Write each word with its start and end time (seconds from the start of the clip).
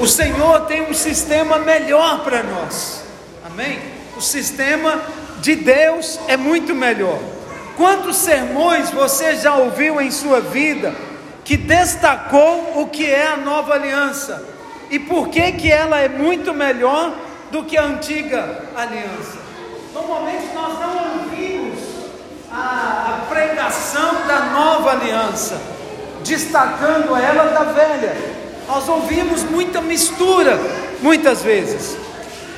O 0.00 0.06
Senhor 0.06 0.60
tem 0.60 0.80
um 0.80 0.94
sistema 0.94 1.58
melhor 1.58 2.24
para 2.24 2.42
nós. 2.42 3.02
Amém? 3.44 3.78
O 4.16 4.20
sistema 4.22 4.98
de 5.40 5.54
Deus 5.54 6.18
é 6.26 6.38
muito 6.38 6.74
melhor. 6.74 7.18
Quantos 7.76 8.16
sermões 8.16 8.90
você 8.90 9.36
já 9.36 9.56
ouviu 9.56 10.00
em 10.00 10.10
sua 10.10 10.40
vida 10.40 10.94
que 11.44 11.54
destacou 11.54 12.80
o 12.80 12.86
que 12.86 13.04
é 13.04 13.26
a 13.26 13.36
nova 13.36 13.74
aliança 13.74 14.42
e 14.90 14.98
por 14.98 15.28
que 15.28 15.52
que 15.52 15.70
ela 15.70 16.00
é 16.00 16.08
muito 16.08 16.54
melhor 16.54 17.12
do 17.50 17.64
que 17.64 17.76
a 17.76 17.84
antiga 17.84 18.64
aliança? 18.74 19.38
Normalmente 19.92 20.46
nós 20.54 20.80
não 20.80 21.24
ouvimos 21.24 21.78
a, 22.50 23.18
a 23.18 23.26
pregação 23.28 24.26
da 24.26 24.46
nova 24.46 24.92
aliança, 24.92 25.60
destacando 26.24 27.14
ela 27.14 27.44
da 27.52 27.64
velha. 27.64 28.39
Nós 28.70 28.88
ouvimos 28.88 29.42
muita 29.42 29.80
mistura, 29.80 30.56
muitas 31.00 31.42
vezes. 31.42 31.96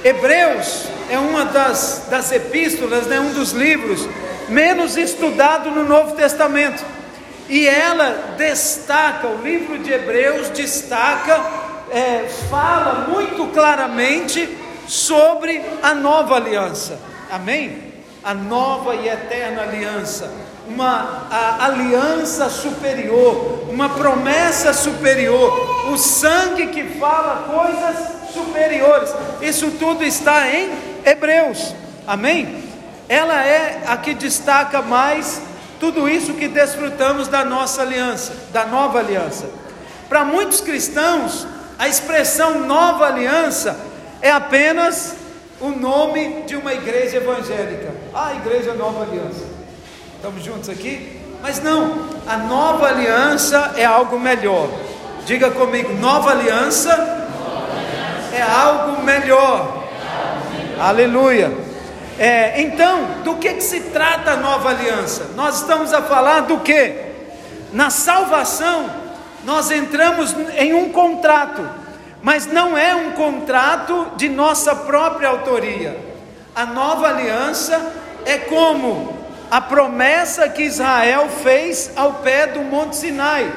Hebreus 0.04 0.84
é 1.08 1.18
uma 1.18 1.46
das, 1.46 2.04
das 2.10 2.30
epístolas, 2.30 3.06
né, 3.06 3.18
um 3.18 3.32
dos 3.32 3.52
livros 3.52 4.06
menos 4.46 4.98
estudado 4.98 5.70
no 5.70 5.84
Novo 5.84 6.14
Testamento. 6.14 6.84
E 7.48 7.66
ela 7.66 8.34
destaca, 8.36 9.26
o 9.26 9.42
livro 9.42 9.78
de 9.78 9.90
Hebreus 9.90 10.50
destaca, 10.50 11.46
é, 11.90 12.28
fala 12.50 13.08
muito 13.08 13.46
claramente 13.46 14.46
sobre 14.86 15.62
a 15.82 15.94
nova 15.94 16.36
aliança. 16.36 17.00
Amém? 17.30 17.90
A 18.22 18.34
nova 18.34 18.96
e 18.96 19.08
eterna 19.08 19.62
aliança. 19.62 20.30
Uma 20.74 21.26
aliança 21.60 22.48
superior, 22.48 23.64
uma 23.68 23.90
promessa 23.90 24.72
superior, 24.72 25.90
o 25.92 25.98
sangue 25.98 26.68
que 26.68 26.98
fala 26.98 27.44
coisas 27.52 28.32
superiores. 28.32 29.14
Isso 29.40 29.70
tudo 29.72 30.02
está 30.02 30.48
em 30.48 30.70
Hebreus. 31.04 31.74
Amém? 32.06 32.64
Ela 33.08 33.44
é 33.44 33.82
a 33.86 33.96
que 33.96 34.14
destaca 34.14 34.80
mais 34.80 35.42
tudo 35.78 36.08
isso 36.08 36.34
que 36.34 36.48
desfrutamos 36.48 37.28
da 37.28 37.44
nossa 37.44 37.82
aliança, 37.82 38.32
da 38.52 38.64
nova 38.64 39.00
aliança. 39.00 39.46
Para 40.08 40.24
muitos 40.24 40.60
cristãos, 40.60 41.46
a 41.78 41.88
expressão 41.88 42.60
nova 42.60 43.06
aliança 43.06 43.76
é 44.20 44.30
apenas 44.30 45.16
o 45.60 45.70
nome 45.70 46.42
de 46.46 46.56
uma 46.56 46.72
igreja 46.72 47.16
evangélica. 47.16 47.92
Ah, 48.14 48.34
igreja 48.34 48.74
nova 48.74 49.02
aliança. 49.02 49.44
Estamos 50.22 50.44
juntos 50.44 50.68
aqui? 50.68 51.18
Mas 51.42 51.60
não, 51.60 52.08
a 52.28 52.36
nova 52.36 52.86
aliança 52.86 53.72
é 53.76 53.84
algo 53.84 54.20
melhor. 54.20 54.68
Diga 55.26 55.50
comigo, 55.50 55.94
nova 55.94 56.30
aliança, 56.30 56.96
nova 56.96 57.72
aliança. 57.72 58.36
é 58.36 58.40
algo 58.40 59.02
melhor. 59.02 59.82
Melhor. 60.54 60.80
Aleluia. 60.80 61.52
É, 62.20 62.62
então, 62.62 63.04
do 63.24 63.34
que, 63.34 63.54
que 63.54 63.64
se 63.64 63.80
trata 63.90 64.34
a 64.34 64.36
nova 64.36 64.68
aliança? 64.68 65.30
Nós 65.34 65.56
estamos 65.56 65.92
a 65.92 66.00
falar 66.02 66.42
do 66.42 66.60
que? 66.60 66.94
Na 67.72 67.90
salvação, 67.90 68.88
nós 69.42 69.72
entramos 69.72 70.36
em 70.56 70.72
um 70.72 70.90
contrato, 70.90 71.68
mas 72.22 72.46
não 72.46 72.78
é 72.78 72.94
um 72.94 73.10
contrato 73.10 74.06
de 74.14 74.28
nossa 74.28 74.72
própria 74.72 75.30
autoria. 75.30 75.98
A 76.54 76.64
nova 76.64 77.08
aliança 77.08 77.92
é 78.24 78.38
como 78.38 79.21
a 79.52 79.60
promessa 79.60 80.48
que 80.48 80.62
Israel 80.62 81.28
fez 81.28 81.90
ao 81.94 82.14
pé 82.14 82.46
do 82.46 82.62
Monte 82.62 82.96
Sinai, 82.96 83.52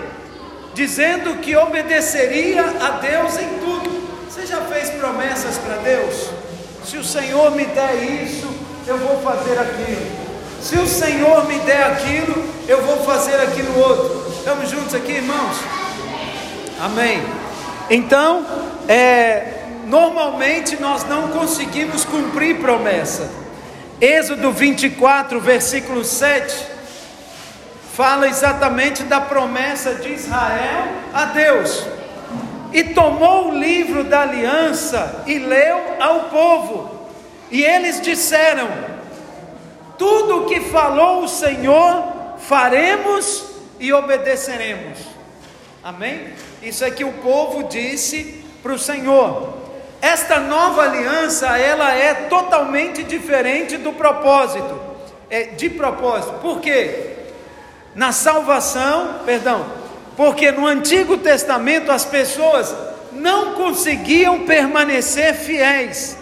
dizendo 0.74 1.38
que 1.38 1.56
obedeceria 1.56 2.66
a 2.82 2.90
Deus 3.00 3.40
em 3.40 3.48
tudo. 3.60 4.26
Você 4.30 4.46
já 4.46 4.60
fez 4.64 4.90
promessas 4.90 5.58
para 5.58 5.78
Deus? 5.78 6.32
Se 6.84 6.98
o 6.98 7.04
Senhor 7.04 7.50
me 7.52 7.64
der 7.64 7.96
isso, 8.26 8.46
eu 8.86 8.98
vou 8.98 9.22
fazer 9.22 9.58
aquilo. 9.58 10.06
Se 10.62 10.78
o 10.78 10.86
Senhor 10.86 11.48
me 11.48 11.60
der 11.60 11.84
aquilo, 11.86 12.44
eu 12.68 12.82
vou 12.82 12.98
fazer 13.06 13.36
aquilo 13.36 13.80
outro. 13.80 14.34
Estamos 14.38 14.70
juntos 14.70 14.94
aqui, 14.94 15.14
irmãos? 15.14 15.56
Amém. 16.78 17.24
Então, 17.90 18.46
é, 18.90 19.64
normalmente 19.86 20.76
nós 20.76 21.06
não 21.06 21.30
conseguimos 21.30 22.04
cumprir 22.04 22.60
promessa. 22.60 23.45
Êxodo 24.00 24.52
24, 24.52 25.40
versículo 25.40 26.04
7, 26.04 26.68
fala 27.94 28.28
exatamente 28.28 29.04
da 29.04 29.22
promessa 29.22 29.96
de 29.96 30.12
Israel 30.12 30.88
a 31.14 31.26
Deus 31.26 31.86
e 32.74 32.84
tomou 32.84 33.52
o 33.52 33.58
livro 33.58 34.04
da 34.04 34.24
aliança 34.24 35.24
e 35.26 35.40
leu 35.40 35.82
ao 36.02 36.26
povo. 36.26 37.08
E 37.50 37.64
eles 37.64 38.02
disseram: 38.02 38.68
Tudo 39.98 40.42
o 40.42 40.46
que 40.46 40.60
falou 40.60 41.24
o 41.24 41.28
Senhor, 41.30 42.36
faremos 42.38 43.46
e 43.80 43.94
obedeceremos. 43.94 45.00
Amém? 45.82 46.34
Isso 46.62 46.84
é 46.84 46.92
que 46.92 47.06
o 47.06 47.14
povo 47.14 47.64
disse 47.64 48.44
para 48.62 48.74
o 48.74 48.80
Senhor. 48.80 49.65
Esta 50.02 50.40
nova 50.40 50.84
aliança, 50.84 51.58
ela 51.58 51.94
é 51.94 52.14
totalmente 52.14 53.04
diferente 53.04 53.78
do 53.78 53.94
propósito. 53.94 54.80
É 55.30 55.44
de 55.44 55.70
propósito. 55.70 56.34
Por 56.42 56.60
quê? 56.60 57.14
Na 57.96 58.12
salvação, 58.12 59.22
perdão, 59.26 59.66
porque 60.16 60.52
no 60.52 60.68
Antigo 60.68 61.18
Testamento 61.18 61.92
as 61.92 62.06
pessoas 62.06 62.76
não 63.12 63.54
conseguiam 63.54 64.42
permanecer 64.42 65.34
fiéis. 65.34 66.18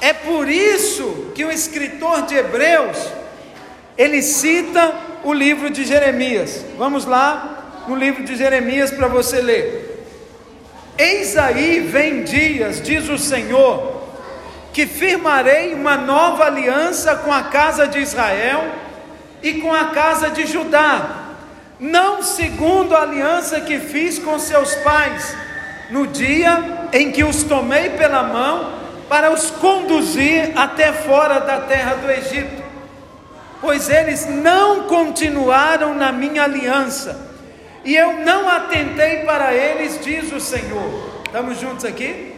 É 0.00 0.12
por 0.12 0.48
isso 0.48 1.30
que 1.34 1.44
o 1.44 1.52
escritor 1.52 2.22
de 2.22 2.34
Hebreus 2.34 2.96
ele 3.96 4.22
cita 4.22 4.94
o 5.22 5.32
livro 5.32 5.70
de 5.70 5.84
Jeremias. 5.84 6.64
Vamos 6.76 7.04
lá 7.04 7.84
no 7.86 7.94
livro 7.94 8.24
de 8.24 8.34
Jeremias 8.34 8.90
para 8.90 9.06
você 9.06 9.40
ler. 9.40 9.81
Eis 11.02 11.36
aí 11.36 11.80
vem 11.80 12.22
dias, 12.22 12.80
diz 12.80 13.08
o 13.08 13.18
Senhor, 13.18 14.02
que 14.72 14.86
firmarei 14.86 15.74
uma 15.74 15.96
nova 15.96 16.44
aliança 16.44 17.16
com 17.16 17.32
a 17.32 17.44
casa 17.44 17.86
de 17.86 17.98
Israel 17.98 18.62
e 19.42 19.54
com 19.54 19.72
a 19.72 19.86
casa 19.86 20.30
de 20.30 20.46
Judá 20.46 21.22
não 21.82 22.22
segundo 22.22 22.94
a 22.94 23.02
aliança 23.02 23.60
que 23.60 23.80
fiz 23.80 24.16
com 24.16 24.38
seus 24.38 24.72
pais, 24.76 25.36
no 25.90 26.06
dia 26.06 26.88
em 26.92 27.10
que 27.10 27.24
os 27.24 27.42
tomei 27.42 27.90
pela 27.90 28.22
mão 28.22 28.72
para 29.08 29.32
os 29.32 29.50
conduzir 29.50 30.52
até 30.54 30.92
fora 30.92 31.40
da 31.40 31.62
terra 31.62 31.96
do 31.96 32.08
Egito, 32.08 32.62
pois 33.60 33.90
eles 33.90 34.26
não 34.26 34.84
continuaram 34.84 35.92
na 35.92 36.12
minha 36.12 36.44
aliança, 36.44 37.31
e 37.84 37.96
eu 37.96 38.14
não 38.18 38.48
atentei 38.48 39.18
para 39.24 39.54
eles, 39.54 40.00
diz 40.02 40.32
o 40.32 40.40
Senhor. 40.40 41.22
Estamos 41.24 41.58
juntos 41.58 41.84
aqui? 41.84 42.34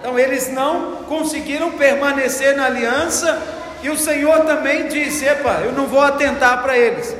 Então 0.00 0.18
eles 0.18 0.52
não 0.52 1.04
conseguiram 1.04 1.72
permanecer 1.72 2.56
na 2.56 2.66
aliança, 2.66 3.40
e 3.82 3.90
o 3.90 3.96
Senhor 3.96 4.40
também 4.44 4.88
disse: 4.88 5.24
Epa, 5.24 5.60
eu 5.64 5.72
não 5.72 5.86
vou 5.86 6.00
atentar 6.00 6.62
para 6.62 6.76
eles 6.76 7.14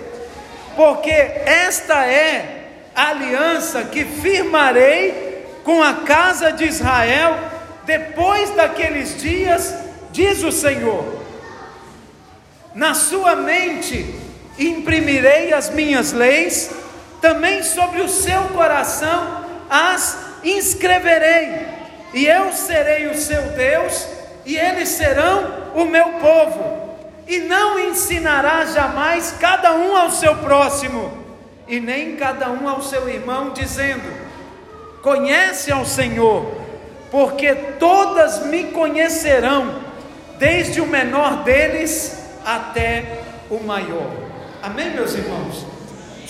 porque 0.76 1.10
esta 1.10 2.06
é 2.06 2.68
a 2.94 3.08
aliança 3.08 3.84
que 3.84 4.04
firmarei 4.04 5.46
com 5.64 5.82
a 5.82 5.94
casa 5.94 6.52
de 6.52 6.64
Israel 6.64 7.38
depois 7.84 8.50
daqueles 8.50 9.20
dias, 9.20 9.74
diz 10.12 10.42
o 10.42 10.52
Senhor. 10.52 11.20
Na 12.74 12.94
sua 12.94 13.36
mente 13.36 14.14
imprimirei 14.58 15.52
as 15.52 15.70
minhas 15.70 16.12
leis, 16.12 16.70
também 17.22 17.62
sobre 17.62 18.02
o 18.02 18.08
seu 18.08 18.42
coração 18.48 19.46
as 19.70 20.18
inscreverei, 20.44 21.66
e 22.12 22.26
eu 22.26 22.52
serei 22.52 23.06
o 23.06 23.16
seu 23.16 23.40
Deus, 23.52 24.06
e 24.44 24.58
eles 24.58 24.90
serão 24.90 25.70
o 25.74 25.86
meu 25.86 26.04
povo 26.14 26.82
e 27.26 27.38
não 27.38 27.78
ensinará 27.78 28.66
jamais 28.66 29.34
cada 29.40 29.74
um 29.74 29.96
ao 29.96 30.10
seu 30.10 30.36
próximo, 30.36 31.10
e 31.66 31.80
nem 31.80 32.16
cada 32.16 32.50
um 32.50 32.68
ao 32.68 32.82
seu 32.82 33.08
irmão, 33.08 33.50
dizendo: 33.50 34.02
Conhece 35.00 35.72
ao 35.72 35.86
Senhor, 35.86 36.52
porque 37.10 37.54
todas 37.78 38.44
me 38.46 38.64
conhecerão, 38.64 39.80
desde 40.38 40.80
o 40.80 40.86
menor 40.86 41.42
deles 41.44 42.18
até 42.44 43.20
o 43.48 43.60
maior. 43.60 44.10
Amém, 44.62 44.90
meus 44.90 45.14
irmãos? 45.14 45.71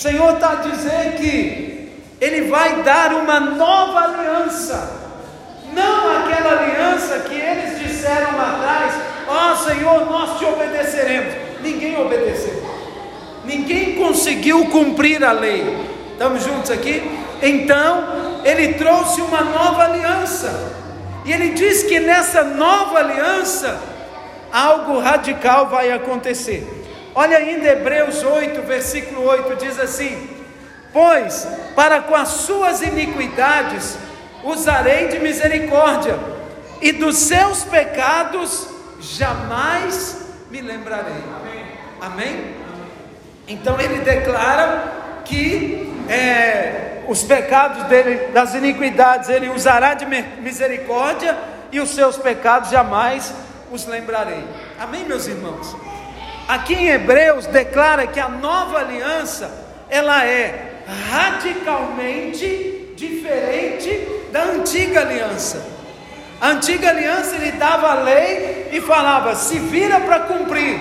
Senhor 0.03 0.35
está 0.35 0.53
a 0.53 0.55
dizer 0.57 1.15
que 1.17 1.93
Ele 2.21 2.51
vai 2.51 2.83
dar 2.83 3.15
uma 3.15 3.39
nova 3.39 4.01
aliança, 4.01 5.01
não 5.73 6.19
aquela 6.19 6.61
aliança 6.61 7.21
que 7.21 7.35
eles 7.35 7.79
disseram 7.81 8.37
lá 8.37 8.57
atrás 8.57 9.13
ah, 9.29 9.57
Senhor, 9.57 10.05
nós 10.11 10.39
te 10.39 10.45
obedeceremos. 10.45 11.35
Ninguém 11.63 11.99
obedeceu. 11.99 12.63
Ninguém 13.45 13.95
conseguiu 13.95 14.67
cumprir 14.67 15.25
a 15.25 15.33
lei. 15.33 15.65
Estamos 16.13 16.45
juntos 16.45 16.71
aqui? 16.71 17.03
Então, 17.41 18.41
ele 18.45 18.75
trouxe 18.75 19.21
uma 19.21 19.43
nova 19.43 19.85
aliança. 19.85 20.53
E 21.25 21.33
ele 21.33 21.51
diz 21.51 21.85
que 21.85 22.01
nessa 22.01 22.43
nova 22.43 22.99
aliança, 22.99 23.81
algo 24.53 24.99
radical 24.99 25.69
vai 25.69 25.91
acontecer. 25.93 26.81
Olha 27.14 27.37
ainda 27.37 27.69
Hebreus 27.69 28.23
8, 28.23 28.62
versículo 28.62 29.25
8, 29.26 29.56
diz 29.56 29.79
assim: 29.79 30.31
Pois 30.93 31.47
para 31.75 32.00
com 32.00 32.14
as 32.14 32.29
suas 32.29 32.82
iniquidades 32.82 33.97
usarei 34.43 35.09
de 35.09 35.19
misericórdia, 35.19 36.19
e 36.81 36.93
dos 36.93 37.17
seus 37.19 37.64
pecados 37.64 38.69
jamais 39.00 40.26
me 40.50 40.61
lembrarei. 40.61 41.23
Amém? 41.41 41.64
Amém? 42.00 42.55
Então 43.47 43.81
ele 43.81 43.99
declara 43.99 45.23
que 45.25 45.93
é, 46.08 47.03
os 47.08 47.23
pecados 47.23 47.85
dele, 47.85 48.32
das 48.32 48.55
iniquidades, 48.55 49.29
ele 49.29 49.49
usará 49.49 49.94
de 49.94 50.06
misericórdia, 50.41 51.37
e 51.70 51.81
os 51.81 51.91
seus 51.91 52.17
pecados 52.17 52.70
jamais 52.70 53.32
os 53.70 53.87
lembrarei. 53.87 54.44
Amém, 54.79 55.05
meus 55.05 55.26
irmãos? 55.26 55.75
Aqui 56.49 56.75
em 56.75 56.89
Hebreus 56.89 57.47
declara 57.47 58.06
que 58.06 58.21
a 58.21 58.29
nova 58.29 58.79
aliança 58.79 59.50
ela 59.89 60.25
é 60.25 60.83
radicalmente 61.11 62.94
diferente 62.97 64.09
da 64.33 64.44
antiga 64.44 65.00
aliança. 65.00 65.65
A 66.41 66.49
antiga 66.49 66.89
aliança 66.89 67.37
ele 67.37 67.53
dava 67.53 67.91
a 67.91 67.94
lei 67.94 68.71
e 68.73 68.81
falava: 68.81 69.35
se 69.35 69.59
vira 69.59 70.00
para 70.00 70.21
cumprir. 70.21 70.81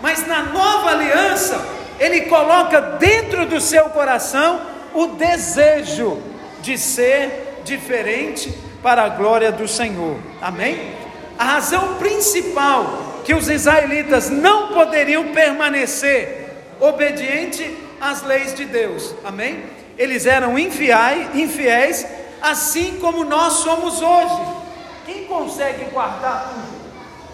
Mas 0.00 0.26
na 0.26 0.42
nova 0.44 0.90
aliança, 0.90 1.60
ele 1.98 2.22
coloca 2.22 2.80
dentro 2.80 3.46
do 3.46 3.60
seu 3.60 3.86
coração 3.86 4.60
o 4.94 5.08
desejo 5.08 6.22
de 6.62 6.78
ser 6.78 7.62
diferente 7.64 8.56
para 8.82 9.04
a 9.04 9.08
glória 9.08 9.50
do 9.50 9.66
Senhor. 9.66 10.16
Amém? 10.40 10.92
A 11.38 11.44
razão 11.44 11.94
principal 11.94 13.15
que 13.26 13.34
os 13.34 13.48
israelitas 13.48 14.30
não 14.30 14.68
poderiam 14.68 15.32
permanecer 15.32 16.46
obediente 16.78 17.76
às 18.00 18.22
leis 18.22 18.54
de 18.54 18.64
Deus. 18.64 19.16
Amém? 19.24 19.64
Eles 19.98 20.26
eram 20.26 20.56
infiéis, 20.56 21.34
infiéis 21.34 22.06
assim 22.40 22.98
como 23.00 23.24
nós 23.24 23.54
somos 23.54 24.00
hoje. 24.00 24.42
Quem 25.04 25.24
consegue 25.24 25.86
guardar 25.86 26.54
tudo? 26.54 26.76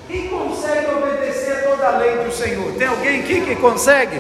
Quem 0.09 0.29
consegue 0.29 0.95
obedecer 0.95 1.63
toda 1.65 1.87
a 1.87 1.99
lei 1.99 2.25
do 2.25 2.33
Senhor? 2.33 2.73
Tem 2.73 2.87
alguém 2.87 3.21
aqui 3.21 3.43
que 3.43 3.57
consegue? 3.57 4.19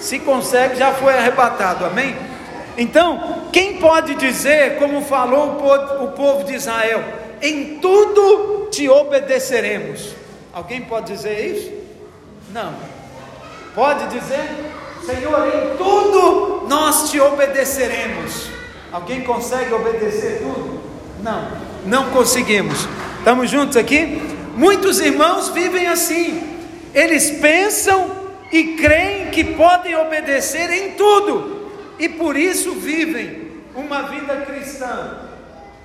Se 0.00 0.18
consegue, 0.18 0.74
já 0.74 0.92
foi 0.92 1.14
arrebatado, 1.14 1.84
amém? 1.84 2.16
Então, 2.76 3.44
quem 3.52 3.76
pode 3.76 4.16
dizer, 4.16 4.78
como 4.80 5.00
falou 5.02 5.58
o 6.00 6.08
povo 6.08 6.42
de 6.42 6.56
Israel, 6.56 7.04
em 7.40 7.78
tudo 7.78 8.66
te 8.68 8.88
obedeceremos? 8.88 10.21
Alguém 10.52 10.82
pode 10.82 11.12
dizer 11.12 11.56
isso? 11.56 11.72
Não. 12.52 12.74
Pode 13.74 14.06
dizer, 14.08 14.48
Senhor, 15.04 15.46
em 15.48 15.76
tudo 15.76 16.66
nós 16.68 17.10
te 17.10 17.18
obedeceremos. 17.18 18.48
Alguém 18.92 19.22
consegue 19.22 19.72
obedecer 19.72 20.42
tudo? 20.42 20.82
Não, 21.22 21.48
não 21.86 22.10
conseguimos. 22.10 22.86
Estamos 23.18 23.50
juntos 23.50 23.76
aqui? 23.76 24.20
Muitos 24.54 25.00
irmãos 25.00 25.48
vivem 25.48 25.86
assim. 25.86 26.58
Eles 26.92 27.30
pensam 27.40 28.10
e 28.52 28.76
creem 28.76 29.30
que 29.30 29.42
podem 29.44 29.96
obedecer 29.96 30.70
em 30.70 30.92
tudo, 30.92 31.70
e 31.98 32.06
por 32.06 32.36
isso 32.36 32.72
vivem 32.72 33.50
uma 33.74 34.02
vida 34.02 34.42
cristã 34.42 35.16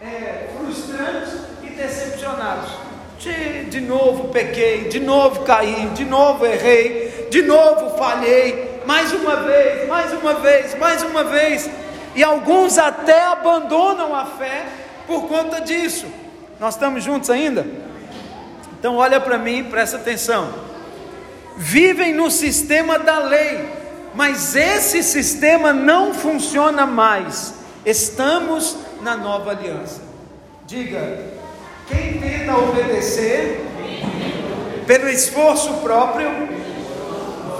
é, 0.01 0.49
frustrante 0.57 1.37
e 1.63 1.69
decepcionados. 1.69 2.86
De, 3.19 3.65
de 3.65 3.81
novo 3.81 4.27
pequei, 4.29 4.89
de 4.89 4.99
novo 4.99 5.43
caí, 5.43 5.87
de 5.95 6.05
novo 6.05 6.45
errei, 6.45 7.27
de 7.31 7.41
novo 7.41 7.97
falhei, 7.97 8.81
mais 8.85 9.11
uma 9.11 9.37
vez, 9.37 9.87
mais 9.87 10.13
uma 10.13 10.33
vez, 10.35 10.77
mais 10.77 11.03
uma 11.03 11.23
vez 11.23 11.69
e 12.17 12.23
alguns 12.23 12.79
até 12.79 13.25
abandonam 13.25 14.15
a 14.15 14.25
fé 14.25 14.65
por 15.05 15.27
conta 15.27 15.61
disso. 15.61 16.07
Nós 16.59 16.73
estamos 16.73 17.03
juntos 17.03 17.29
ainda? 17.29 17.63
Então 18.79 18.95
olha 18.95 19.21
para 19.21 19.37
mim, 19.37 19.65
presta 19.65 19.97
atenção. 19.97 20.51
Vivem 21.55 22.15
no 22.15 22.31
sistema 22.31 22.97
da 22.97 23.19
lei, 23.19 23.69
mas 24.15 24.55
esse 24.55 25.03
sistema 25.03 25.71
não 25.71 26.11
funciona 26.11 26.87
mais. 26.87 27.53
Estamos 27.85 28.75
na 29.03 29.15
nova 29.15 29.51
aliança. 29.51 30.01
Diga, 30.65 31.19
quem 31.87 32.19
tenta 32.19 32.55
obedecer 32.55 33.65
pelo 34.85 35.09
esforço 35.09 35.73
próprio, 35.75 36.29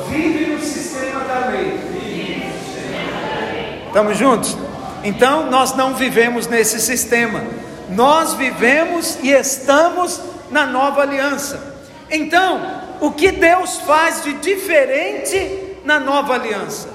vive 0.10 0.52
no 0.52 0.62
sistema 0.62 1.22
da 1.22 1.48
lei. 1.50 1.80
Estamos 3.88 4.18
juntos? 4.18 4.58
Então 5.04 5.50
nós 5.50 5.76
não 5.76 5.94
vivemos 5.94 6.48
nesse 6.48 6.80
sistema, 6.80 7.44
nós 7.90 8.34
vivemos 8.34 9.18
e 9.22 9.32
estamos 9.32 10.22
na 10.52 10.66
nova 10.66 11.02
aliança. 11.02 11.76
Então, 12.10 12.82
o 13.02 13.12
que 13.12 13.32
Deus 13.32 13.80
faz 13.82 14.24
de 14.24 14.34
diferente 14.34 15.78
na 15.84 16.00
nova 16.00 16.36
aliança? 16.36 16.90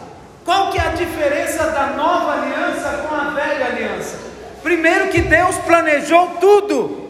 Qual 0.45 0.71
que 0.71 0.79
é 0.79 0.83
a 0.83 0.91
diferença 0.91 1.65
da 1.71 1.89
nova 1.89 2.33
aliança 2.33 3.07
com 3.09 3.15
a 3.15 3.31
velha 3.31 3.67
aliança? 3.67 4.17
Primeiro 4.63 5.09
que 5.09 5.21
Deus 5.21 5.57
planejou 5.59 6.37
tudo. 6.41 7.02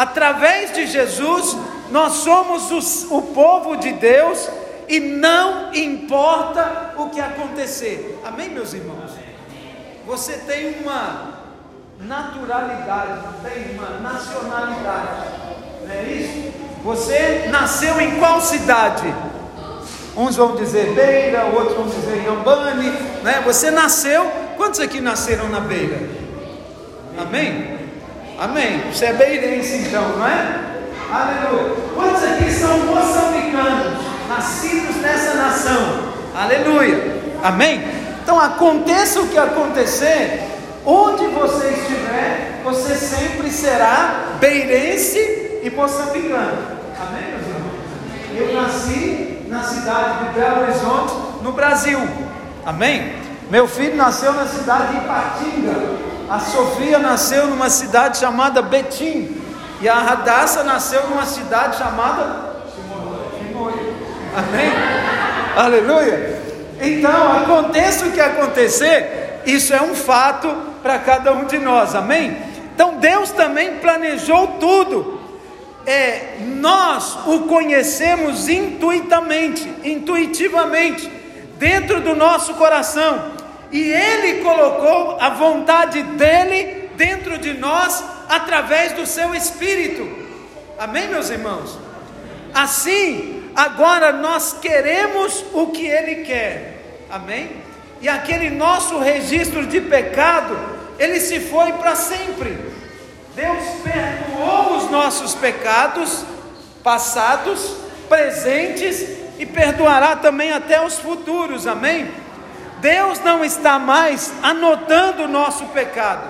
Através 0.00 0.72
de 0.72 0.86
Jesus, 0.86 1.54
nós 1.90 2.12
somos 2.14 2.70
os, 2.70 3.10
o 3.10 3.20
povo 3.20 3.76
de 3.76 3.92
Deus 3.92 4.48
e 4.88 4.98
não 4.98 5.74
importa 5.74 6.94
o 6.96 7.10
que 7.10 7.20
acontecer. 7.20 8.18
Amém, 8.24 8.48
meus 8.48 8.72
irmãos? 8.72 9.10
você 10.06 10.38
tem 10.38 10.80
uma 10.80 11.34
naturalidade, 12.00 13.20
tem 13.44 13.78
uma 13.78 13.90
nacionalidade, 14.00 15.28
não 15.82 15.90
é 15.94 16.02
isso? 16.04 16.52
Você 16.82 17.48
nasceu 17.50 18.00
em 18.00 18.18
qual 18.18 18.40
cidade? 18.40 19.14
Uns 20.16 20.34
vão 20.34 20.56
dizer 20.56 20.94
Beira, 20.94 21.44
outros 21.54 21.76
vão 21.76 21.86
dizer 21.86 22.24
Yambane, 22.24 22.90
né? 23.22 23.42
Você 23.44 23.70
nasceu, 23.70 24.24
quantos 24.56 24.80
aqui 24.80 25.00
nasceram 25.00 25.50
na 25.50 25.60
Beira? 25.60 26.08
Amém? 27.18 27.79
Amém. 28.40 28.84
Você 28.90 29.04
é 29.04 29.12
beirense 29.12 29.76
então, 29.86 30.16
não 30.16 30.26
é? 30.26 30.60
Aleluia. 31.12 31.76
Quantos 31.94 32.24
aqui 32.24 32.50
são 32.50 32.78
moçambicanos, 32.86 33.98
nascidos 34.30 34.96
nessa 34.96 35.34
nação? 35.34 36.14
Aleluia. 36.34 37.20
Amém? 37.42 37.84
Então, 38.22 38.40
aconteça 38.40 39.20
o 39.20 39.28
que 39.28 39.36
acontecer, 39.36 40.40
onde 40.86 41.26
você 41.26 41.68
estiver, 41.68 42.62
você 42.64 42.94
sempre 42.94 43.50
será 43.50 44.38
beirense 44.40 45.60
e 45.62 45.68
moçambicano. 45.68 46.80
Amém, 46.98 47.24
meus 47.32 47.46
irmãos? 47.46 48.54
Eu 48.54 48.62
nasci 48.62 49.44
na 49.48 49.62
cidade 49.64 50.24
de 50.24 50.40
Belo 50.40 50.62
Horizonte, 50.62 51.42
no 51.42 51.52
Brasil. 51.52 51.98
Amém? 52.64 53.12
Meu 53.50 53.68
filho 53.68 53.96
nasceu 53.96 54.32
na 54.32 54.46
cidade 54.46 54.92
de 54.92 54.96
Ipatinga. 54.96 56.09
A 56.30 56.38
Sofia 56.38 56.96
nasceu 57.00 57.48
numa 57.48 57.68
cidade 57.68 58.18
chamada 58.18 58.62
Betim. 58.62 59.36
E 59.80 59.88
a 59.88 59.98
Radassa 59.98 60.62
nasceu 60.62 61.08
numa 61.08 61.26
cidade 61.26 61.76
chamada. 61.76 62.50
Amém? 64.36 64.70
Aleluia. 65.56 66.40
Então, 66.80 67.32
aconteça 67.32 68.06
o 68.06 68.12
que 68.12 68.20
acontecer, 68.20 69.42
isso 69.44 69.74
é 69.74 69.82
um 69.82 69.94
fato 69.94 70.48
para 70.80 71.00
cada 71.00 71.32
um 71.32 71.46
de 71.46 71.58
nós, 71.58 71.96
amém? 71.96 72.38
Então, 72.72 72.94
Deus 72.94 73.32
também 73.32 73.78
planejou 73.78 74.56
tudo. 74.60 75.20
É, 75.84 76.36
nós 76.46 77.18
o 77.26 77.40
conhecemos 77.40 78.48
intuitamente, 78.48 79.68
intuitivamente, 79.82 81.10
dentro 81.58 82.00
do 82.00 82.14
nosso 82.14 82.54
coração, 82.54 83.32
e 83.70 83.92
Ele 83.92 84.42
colocou 84.42 85.16
a 85.20 85.30
vontade 85.30 86.02
dele 86.02 86.90
dentro 86.96 87.38
de 87.38 87.54
nós 87.54 88.02
através 88.28 88.92
do 88.92 89.06
seu 89.06 89.34
Espírito. 89.34 90.08
Amém, 90.78 91.08
meus 91.08 91.30
irmãos? 91.30 91.78
Assim, 92.52 93.50
agora 93.54 94.12
nós 94.12 94.56
queremos 94.60 95.44
o 95.52 95.68
que 95.68 95.86
Ele 95.86 96.24
quer, 96.24 97.04
amém? 97.10 97.50
E 98.00 98.08
aquele 98.08 98.50
nosso 98.50 98.98
registro 98.98 99.66
de 99.66 99.80
pecado, 99.80 100.58
ele 100.98 101.20
se 101.20 101.38
foi 101.38 101.72
para 101.74 101.94
sempre. 101.94 102.56
Deus 103.34 103.64
perdoou 103.84 104.78
os 104.78 104.90
nossos 104.90 105.34
pecados 105.34 106.24
passados, 106.82 107.74
presentes 108.08 109.06
e 109.38 109.46
perdoará 109.46 110.16
também 110.16 110.52
até 110.52 110.84
os 110.84 110.98
futuros, 110.98 111.66
amém? 111.66 112.10
Deus 112.80 113.20
não 113.20 113.44
está 113.44 113.78
mais 113.78 114.32
anotando 114.42 115.24
o 115.24 115.28
nosso 115.28 115.66
pecado, 115.66 116.26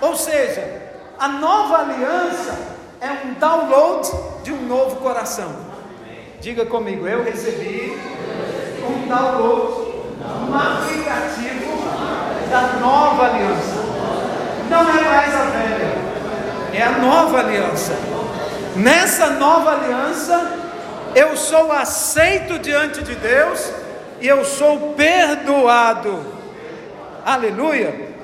ou 0.00 0.14
seja, 0.16 0.84
A 1.18 1.28
nova 1.28 1.78
aliança 1.78 2.58
é 3.00 3.08
um 3.26 3.34
download 3.34 4.06
de 4.42 4.52
um 4.52 4.66
novo 4.66 4.96
coração. 4.96 5.50
Diga 6.40 6.66
comigo, 6.66 7.08
eu 7.08 7.24
recebi 7.24 7.98
um 8.86 9.08
download, 9.08 9.94
um 10.46 10.54
aplicativo 10.54 11.78
da 12.50 12.60
nova 12.80 13.28
aliança. 13.28 13.76
Não 14.68 14.80
é 14.80 15.00
mais 15.04 15.34
a 15.34 15.44
velha, 15.44 15.94
é 16.74 16.82
a 16.82 16.98
nova 16.98 17.38
aliança. 17.38 17.92
Nessa 18.76 19.30
nova 19.30 19.70
aliança, 19.70 20.52
eu 21.14 21.34
sou 21.34 21.72
aceito 21.72 22.58
diante 22.58 23.02
de 23.02 23.14
Deus 23.14 23.72
e 24.20 24.26
eu 24.26 24.44
sou 24.44 24.94
perdoado. 24.94 26.24
Aleluia. 27.24 28.14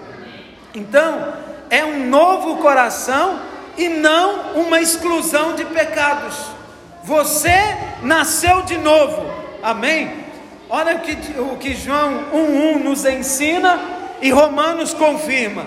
Então, 0.75 1.35
é 1.69 1.85
um 1.85 2.09
novo 2.09 2.57
coração 2.57 3.41
e 3.77 3.89
não 3.89 4.53
uma 4.55 4.81
exclusão 4.81 5.55
de 5.55 5.65
pecados. 5.65 6.37
Você 7.03 7.55
nasceu 8.03 8.63
de 8.63 8.79
novo. 8.79 9.25
Amém? 9.63 10.23
Olha 10.69 10.97
o 10.97 11.01
que, 11.01 11.41
o 11.41 11.57
que 11.57 11.75
João 11.75 12.25
1,1 12.33 12.83
nos 12.83 13.05
ensina 13.05 13.81
e 14.21 14.31
Romanos 14.31 14.95
confirma. 14.95 15.67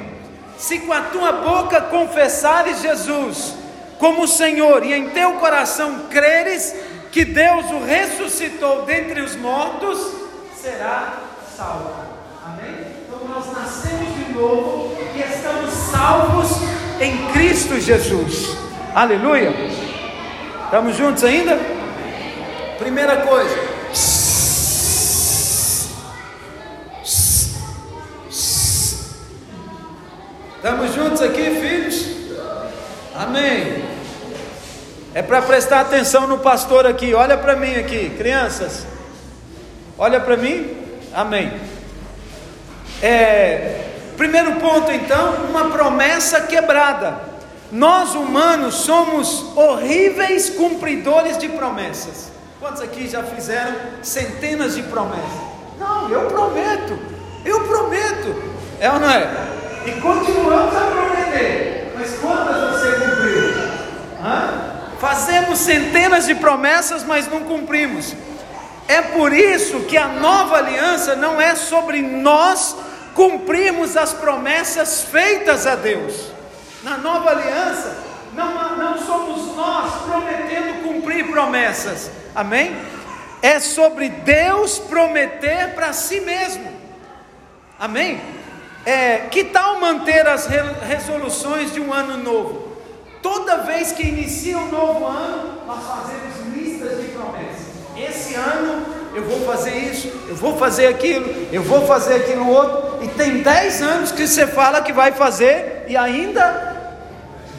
Se 0.57 0.79
com 0.79 0.93
a 0.93 1.01
tua 1.01 1.31
boca 1.31 1.81
confessares 1.81 2.81
Jesus 2.81 3.55
como 3.99 4.27
Senhor 4.27 4.85
e 4.85 4.93
em 4.93 5.09
teu 5.09 5.33
coração 5.33 6.05
creres 6.09 6.73
que 7.15 7.23
Deus 7.23 7.71
o 7.71 7.81
ressuscitou 7.85 8.81
dentre 8.81 9.21
os 9.21 9.37
mortos, 9.37 9.97
será 10.53 11.19
salvo. 11.55 11.95
Amém? 12.45 12.75
Então 13.07 13.25
nós 13.29 13.53
nascemos 13.53 14.13
de 14.15 14.33
novo 14.33 14.93
e 15.15 15.21
estamos 15.21 15.71
salvos 15.71 16.49
em 16.99 17.31
Cristo 17.31 17.79
Jesus. 17.79 18.57
Aleluia. 18.93 19.53
Estamos 20.65 20.97
juntos 20.97 21.23
ainda? 21.23 21.57
Primeira 22.79 23.21
coisa. 23.21 23.55
Estamos 30.57 30.93
juntos 30.93 31.21
aqui, 31.21 31.49
filhos? 31.61 32.07
Amém. 33.15 33.84
É 35.15 35.21
para 35.21 35.41
prestar 35.41 35.79
atenção 35.79 36.27
no 36.27 36.39
pastor 36.39 36.85
aqui. 36.85 37.13
Olha 37.13 37.37
para 37.37 37.55
mim 37.55 37.73
aqui, 37.75 38.09
crianças. 38.17 38.85
Olha 39.97 40.19
para 40.19 40.35
mim. 40.35 40.75
Amém. 41.13 41.53
É, 43.01 43.91
primeiro 44.17 44.55
ponto, 44.55 44.91
então, 44.91 45.35
uma 45.49 45.69
promessa 45.69 46.41
quebrada. 46.41 47.17
Nós 47.71 48.13
humanos 48.13 48.75
somos 48.75 49.55
horríveis 49.55 50.49
cumpridores 50.49 51.37
de 51.37 51.47
promessas. 51.47 52.29
Quantos 52.59 52.81
aqui 52.81 53.07
já 53.07 53.23
fizeram 53.23 53.73
centenas 54.03 54.75
de 54.75 54.83
promessas? 54.83 55.23
Não, 55.79 56.09
eu 56.09 56.27
prometo, 56.27 56.99
eu 57.45 57.61
prometo. 57.61 58.35
É 58.81 58.91
ou 58.91 58.99
não 58.99 59.09
é? 59.09 59.29
E 59.85 59.91
continuamos 59.93 60.75
a 60.75 60.81
prometer. 60.81 61.93
Mas 61.97 62.19
quantas 62.19 62.71
você 62.71 62.91
cumpriu? 62.99 63.53
Hã? 64.21 64.74
Fazemos 64.99 65.59
centenas 65.59 66.25
de 66.25 66.35
promessas, 66.35 67.03
mas 67.03 67.27
não 67.27 67.41
cumprimos. 67.41 68.13
É 68.87 69.01
por 69.01 69.33
isso 69.33 69.81
que 69.81 69.97
a 69.97 70.07
nova 70.07 70.57
aliança 70.57 71.15
não 71.15 71.41
é 71.41 71.55
sobre 71.55 72.01
nós 72.01 72.75
cumprirmos 73.13 73.97
as 73.97 74.13
promessas 74.13 75.03
feitas 75.03 75.65
a 75.65 75.75
Deus. 75.75 76.31
Na 76.83 76.97
nova 76.97 77.31
aliança, 77.31 77.97
não, 78.33 78.77
não 78.77 78.97
somos 78.99 79.55
nós 79.55 80.03
prometendo 80.03 80.83
cumprir 80.83 81.25
promessas, 81.27 82.11
amém? 82.35 82.75
É 83.41 83.59
sobre 83.59 84.09
Deus 84.09 84.77
prometer 84.77 85.73
para 85.73 85.93
si 85.93 86.19
mesmo, 86.19 86.71
amém? 87.79 88.21
É, 88.85 89.27
que 89.31 89.45
tal 89.45 89.79
manter 89.79 90.27
as 90.27 90.47
resoluções 90.47 91.73
de 91.73 91.79
um 91.79 91.91
ano 91.91 92.17
novo? 92.17 92.74
Toda 93.25 93.57
vez 93.63 93.91
que 93.91 94.03
inicia 94.03 94.55
um 94.55 94.69
novo 94.69 95.03
ano, 95.07 95.65
nós 95.65 95.83
fazemos 95.83 96.55
listas 96.55 97.01
de 97.01 97.07
promessas. 97.07 97.65
Esse 97.97 98.35
ano 98.35 98.85
eu 99.15 99.23
vou 99.23 99.43
fazer 99.47 99.75
isso, 99.75 100.11
eu 100.29 100.35
vou 100.35 100.55
fazer 100.59 100.85
aquilo, 100.85 101.47
eu 101.51 101.63
vou 101.63 101.87
fazer 101.87 102.17
aquilo 102.17 102.47
outro, 102.47 103.03
e 103.03 103.07
tem 103.07 103.41
10 103.41 103.81
anos 103.81 104.11
que 104.11 104.27
você 104.27 104.45
fala 104.45 104.79
que 104.83 104.93
vai 104.93 105.11
fazer 105.11 105.85
e 105.87 105.97
ainda 105.97 106.93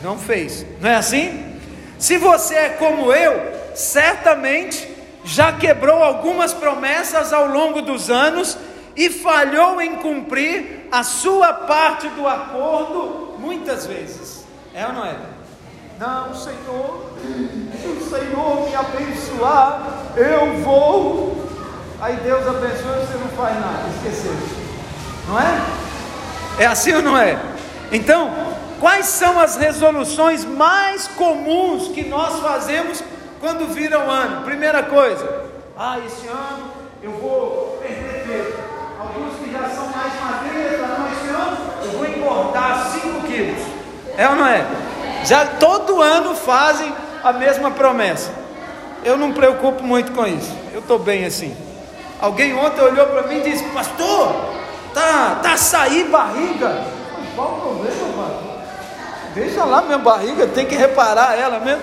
não 0.04 0.16
fez, 0.16 0.64
não 0.80 0.88
é 0.88 0.94
assim? 0.94 1.58
Se 1.98 2.16
você 2.16 2.54
é 2.54 2.68
como 2.68 3.12
eu, 3.12 3.52
certamente 3.74 4.88
já 5.24 5.52
quebrou 5.52 6.00
algumas 6.00 6.54
promessas 6.54 7.32
ao 7.32 7.48
longo 7.48 7.82
dos 7.82 8.08
anos 8.08 8.56
e 8.94 9.10
falhou 9.10 9.80
em 9.80 9.96
cumprir 9.96 10.86
a 10.92 11.02
sua 11.02 11.52
parte 11.52 12.06
do 12.10 12.24
acordo 12.24 13.34
muitas 13.40 13.84
vezes, 13.84 14.46
é 14.72 14.86
ou 14.86 14.92
não 14.92 15.04
é? 15.04 15.35
Não, 15.98 16.34
Senhor, 16.34 17.10
se 17.80 17.88
o 17.88 18.10
Senhor 18.10 18.68
me 18.68 18.74
abençoar, 18.74 19.80
eu 20.14 20.62
vou. 20.62 21.48
Aí 21.98 22.16
Deus 22.16 22.46
abençoa 22.46 22.98
e 22.98 23.06
você 23.06 23.18
não 23.18 23.28
faz 23.28 23.58
nada, 23.58 23.88
esqueceu. 23.96 24.36
Não 25.26 25.40
é? 25.40 25.62
É 26.58 26.66
assim 26.66 26.92
ou 26.92 27.00
não 27.00 27.16
é? 27.16 27.38
Então, 27.90 28.30
quais 28.78 29.06
são 29.06 29.40
as 29.40 29.56
resoluções 29.56 30.44
mais 30.44 31.08
comuns 31.08 31.88
que 31.88 32.06
nós 32.06 32.40
fazemos 32.40 33.02
quando 33.40 33.72
vira 33.72 33.98
o 33.98 34.10
ano? 34.10 34.44
Primeira 34.44 34.82
coisa, 34.82 35.44
ah, 35.78 35.98
esse 36.04 36.26
ano 36.28 36.72
eu 37.02 37.12
vou 37.12 37.78
perder 37.80 38.22
peso. 38.26 38.54
Alguns 39.00 39.38
que 39.38 39.50
já 39.50 39.66
são 39.70 39.86
mais 39.86 40.12
magrinhos, 40.20 40.78
não, 40.78 41.10
esse 41.10 41.28
ano 41.28 41.56
eu 41.84 41.90
vou 41.92 42.06
engordar 42.06 42.86
5 42.92 43.26
quilos. 43.26 43.62
É 44.18 44.28
ou 44.28 44.36
não 44.36 44.46
é? 44.46 44.66
Já 45.26 45.44
todo 45.44 46.00
ano 46.00 46.34
fazem 46.36 46.92
a 47.22 47.32
mesma 47.32 47.70
promessa. 47.72 48.30
Eu 49.04 49.16
não 49.16 49.28
me 49.28 49.34
preocupo 49.34 49.82
muito 49.82 50.12
com 50.12 50.26
isso. 50.26 50.52
Eu 50.72 50.80
estou 50.80 50.98
bem 50.98 51.24
assim. 51.24 51.54
Alguém 52.20 52.54
ontem 52.54 52.80
olhou 52.80 53.06
para 53.06 53.22
mim 53.22 53.38
e 53.38 53.50
disse: 53.50 53.64
Pastor, 53.64 54.34
tá, 54.94 55.40
tá 55.42 55.56
sair 55.56 56.04
barriga. 56.04 56.84
Qual 57.34 57.48
o 57.48 57.60
problema, 57.60 58.24
pastor? 58.24 58.56
Deixa 59.34 59.64
lá 59.64 59.82
minha 59.82 59.98
barriga, 59.98 60.46
tem 60.46 60.64
que 60.64 60.76
reparar 60.76 61.36
ela 61.38 61.58
mesmo. 61.58 61.82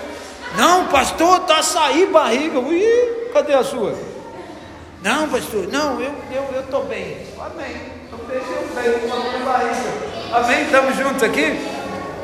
Não, 0.56 0.86
pastor, 0.86 1.40
tá 1.40 1.62
sair 1.62 2.06
barriga. 2.06 2.58
Ih, 2.58 3.30
cadê 3.32 3.52
a 3.52 3.62
sua? 3.62 3.94
Não, 5.02 5.28
pastor, 5.28 5.68
não, 5.68 6.00
eu 6.00 6.12
estou 6.62 6.80
eu, 6.80 6.82
eu 6.82 6.84
bem. 6.86 7.18
Amém. 7.38 7.76
Então 8.06 8.18
eu 8.30 8.68
bem 8.74 9.08
com 9.08 9.14
a 9.14 9.20
minha 9.20 9.44
barriga. 9.44 10.36
Amém? 10.36 10.62
Estamos 10.62 10.96
juntos 10.96 11.22
aqui? 11.22 11.73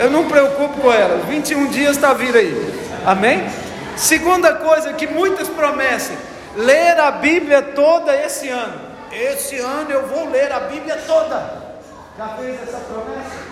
Eu 0.00 0.11
não 0.11 0.23
me 0.23 0.30
preocupo 0.30 0.80
com 0.80 0.90
ela. 0.90 1.19
21 1.26 1.66
dias 1.66 1.97
está 1.97 2.14
vindo 2.14 2.38
aí. 2.38 2.75
Amém? 3.04 3.47
Segunda 3.99 4.54
coisa 4.54 4.95
que 4.95 5.07
muitas 5.07 5.47
promessas: 5.47 6.16
ler 6.57 6.99
a 6.99 7.11
Bíblia 7.11 7.61
toda 7.61 8.16
esse 8.16 8.49
ano. 8.49 8.80
Esse 9.12 9.59
ano 9.59 9.90
eu 9.90 10.07
vou 10.07 10.30
ler 10.30 10.50
a 10.50 10.61
Bíblia 10.61 10.97
toda. 11.07 11.61
Já 12.16 12.28
fez 12.28 12.62
essa 12.62 12.78
promessa? 12.78 13.50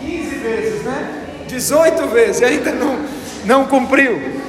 15 0.00 0.34
vezes, 0.36 0.82
né? 0.82 1.24
18 1.46 2.06
vezes 2.08 2.42
ainda 2.42 2.70
não, 2.72 2.98
não 3.46 3.66
cumpriu. 3.66 4.40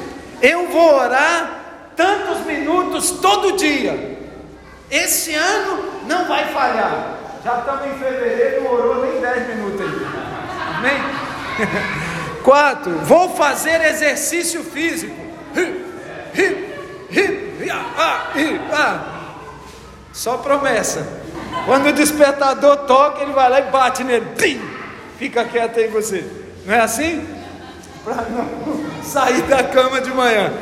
Eu 0.41 0.67
vou 0.67 0.95
orar 0.95 1.59
tantos 1.95 2.45
minutos 2.45 3.11
todo 3.11 3.55
dia. 3.55 4.17
Esse 4.91 5.33
ano 5.33 6.03
não 6.07 6.27
vai 6.27 6.45
falhar. 6.47 7.15
Já 7.43 7.59
estamos 7.59 7.85
em 7.85 7.99
fevereiro, 7.99 8.63
não 8.63 8.73
orou 8.73 9.05
nem 9.05 9.21
10 9.21 9.47
minutos 9.55 9.79
aí. 9.79 10.08
Amém? 10.79 10.97
Quatro, 12.43 12.91
vou 12.99 13.35
fazer 13.35 13.81
exercício 13.85 14.63
físico. 14.63 15.15
Só 20.13 20.37
promessa. 20.37 21.05
Quando 21.65 21.87
o 21.87 21.93
despertador 21.93 22.77
toca, 22.79 23.21
ele 23.21 23.33
vai 23.33 23.49
lá 23.49 23.59
e 23.59 23.63
bate 23.63 24.03
nele. 24.03 24.25
Fica 25.17 25.43
quieto 25.45 25.79
aí 25.79 25.87
você. 25.87 26.25
Não 26.65 26.73
é 26.73 26.79
assim? 26.79 27.27
Para 28.03 28.23
não 28.23 28.85
sair 29.03 29.41
da 29.43 29.63
cama 29.63 29.99
de 30.01 30.11
manhã. 30.11 30.53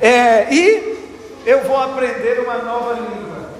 É, 0.00 0.52
e 0.52 0.98
eu 1.44 1.62
vou 1.64 1.76
aprender 1.76 2.40
uma 2.40 2.58
nova 2.58 2.94
língua. 2.94 3.50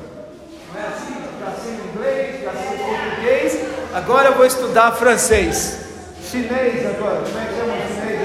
Não 0.75 0.81
é 0.81 0.87
assim? 0.87 1.15
Já 1.41 1.53
sei 1.63 1.73
inglês, 1.93 2.43
já 2.45 2.53
sei 2.53 2.79
português. 2.79 3.59
Agora 3.95 4.29
eu 4.29 4.35
vou 4.35 4.47
estudar 4.47 4.93
francês. 4.93 5.88
Chinês 6.31 6.85
agora, 6.85 7.23
como 7.23 7.39
é 7.39 7.45
que 7.47 7.55
chama 7.55 7.75
chinês? 7.89 8.19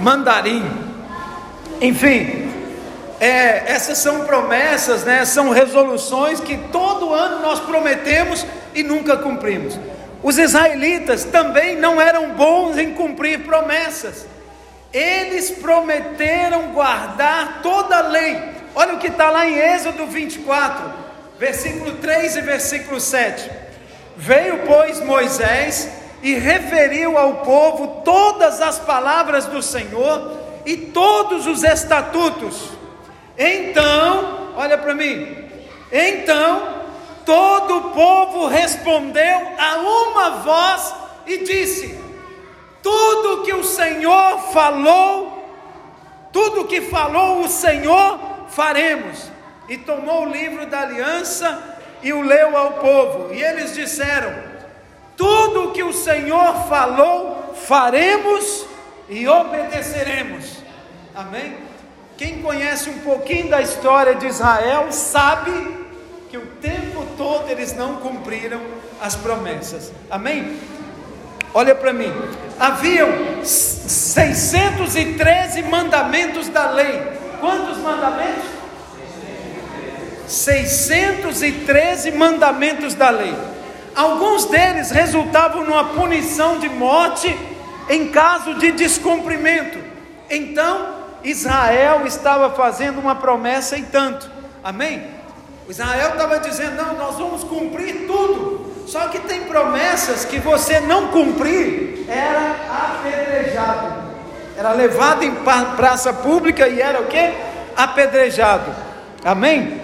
Mandarim. 0.00 0.64
Enfim, 1.80 2.50
é, 3.18 3.72
essas 3.72 3.98
são 3.98 4.24
promessas, 4.24 5.04
né? 5.04 5.24
são 5.24 5.50
resoluções 5.50 6.40
que 6.40 6.56
todo 6.70 7.12
ano 7.12 7.40
nós 7.40 7.60
prometemos 7.60 8.46
e 8.74 8.82
nunca 8.82 9.16
cumprimos. 9.16 9.78
Os 10.22 10.38
israelitas 10.38 11.24
também 11.24 11.76
não 11.76 12.00
eram 12.00 12.30
bons 12.34 12.78
em 12.78 12.94
cumprir 12.94 13.40
promessas. 13.40 14.26
Eles 14.92 15.50
prometeram 15.50 16.68
guardar 16.68 17.60
toda 17.62 17.98
a 17.98 18.08
lei. 18.08 18.40
Olha 18.74 18.94
o 18.94 18.98
que 18.98 19.08
está 19.08 19.30
lá 19.30 19.46
em 19.46 19.56
Êxodo 19.56 20.06
24, 20.06 20.92
versículo 21.38 21.92
3 21.96 22.36
e 22.36 22.40
versículo 22.42 23.00
7. 23.00 23.59
Veio, 24.20 24.66
pois, 24.66 25.00
Moisés 25.00 25.88
e 26.22 26.34
referiu 26.34 27.16
ao 27.16 27.36
povo 27.36 28.02
todas 28.04 28.60
as 28.60 28.78
palavras 28.78 29.46
do 29.46 29.62
Senhor 29.62 30.36
e 30.66 30.76
todos 30.76 31.46
os 31.46 31.64
estatutos. 31.64 32.68
Então, 33.38 34.52
olha 34.56 34.76
para 34.76 34.94
mim. 34.94 35.48
Então, 35.90 36.82
todo 37.24 37.78
o 37.78 37.90
povo 37.92 38.46
respondeu 38.46 39.52
a 39.58 39.76
uma 39.78 40.30
voz 40.42 40.94
e 41.26 41.38
disse: 41.38 41.98
Tudo 42.82 43.42
que 43.42 43.54
o 43.54 43.64
Senhor 43.64 44.38
falou, 44.52 45.48
tudo 46.30 46.66
que 46.66 46.82
falou 46.82 47.40
o 47.40 47.48
Senhor, 47.48 48.20
faremos. 48.48 49.30
E 49.66 49.78
tomou 49.78 50.26
o 50.26 50.30
livro 50.30 50.66
da 50.66 50.80
aliança 50.80 51.79
e 52.02 52.12
o 52.12 52.22
leu 52.22 52.56
ao 52.56 52.72
povo. 52.74 53.32
E 53.32 53.42
eles 53.42 53.74
disseram: 53.74 54.32
Tudo 55.16 55.68
o 55.68 55.72
que 55.72 55.82
o 55.82 55.92
Senhor 55.92 56.68
falou, 56.68 57.54
faremos 57.66 58.66
e 59.08 59.26
obedeceremos. 59.28 60.58
Amém? 61.14 61.56
Quem 62.16 62.42
conhece 62.42 62.90
um 62.90 62.98
pouquinho 62.98 63.48
da 63.48 63.62
história 63.62 64.14
de 64.14 64.26
Israel 64.26 64.92
sabe 64.92 65.78
que 66.28 66.36
o 66.36 66.46
tempo 66.60 67.06
todo 67.16 67.50
eles 67.50 67.74
não 67.74 67.96
cumpriram 67.96 68.60
as 69.00 69.16
promessas. 69.16 69.90
Amém? 70.10 70.58
Olha 71.52 71.74
para 71.74 71.92
mim. 71.92 72.12
Haviam 72.58 73.42
613 73.42 75.62
mandamentos 75.62 76.48
da 76.48 76.70
lei. 76.70 77.02
Quantos 77.40 77.78
mandamentos? 77.78 78.59
613 80.30 82.12
mandamentos 82.12 82.94
da 82.94 83.10
lei. 83.10 83.36
Alguns 83.96 84.44
deles 84.44 84.92
resultavam 84.92 85.64
numa 85.64 85.84
punição 85.86 86.58
de 86.60 86.68
morte 86.68 87.36
em 87.88 88.08
caso 88.08 88.54
de 88.54 88.70
descumprimento. 88.70 89.78
Então, 90.30 90.94
Israel 91.24 92.06
estava 92.06 92.50
fazendo 92.50 93.00
uma 93.00 93.16
promessa 93.16 93.76
e 93.76 93.82
tanto. 93.82 94.30
Amém? 94.62 95.02
Israel 95.68 96.10
estava 96.10 96.38
dizendo: 96.38 96.76
"Não, 96.76 96.94
nós 96.96 97.16
vamos 97.16 97.42
cumprir 97.42 98.06
tudo". 98.06 98.70
Só 98.86 99.08
que 99.08 99.18
tem 99.20 99.42
promessas 99.42 100.24
que 100.24 100.38
você 100.38 100.78
não 100.80 101.08
cumprir, 101.08 102.06
era 102.08 102.54
apedrejado. 102.84 104.10
Era 104.56 104.72
levado 104.72 105.24
em 105.24 105.34
praça 105.76 106.12
pública 106.12 106.68
e 106.68 106.80
era 106.80 107.00
o 107.00 107.06
que? 107.06 107.32
Apedrejado. 107.76 108.70
Amém? 109.24 109.79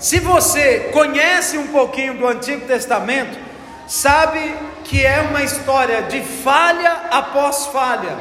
Se 0.00 0.18
você 0.18 0.88
conhece 0.94 1.58
um 1.58 1.66
pouquinho 1.66 2.16
do 2.16 2.26
Antigo 2.26 2.66
Testamento, 2.66 3.38
sabe 3.86 4.54
que 4.82 5.04
é 5.04 5.20
uma 5.20 5.42
história 5.42 6.02
de 6.02 6.22
falha 6.22 6.90
após 7.10 7.66
falha 7.66 8.16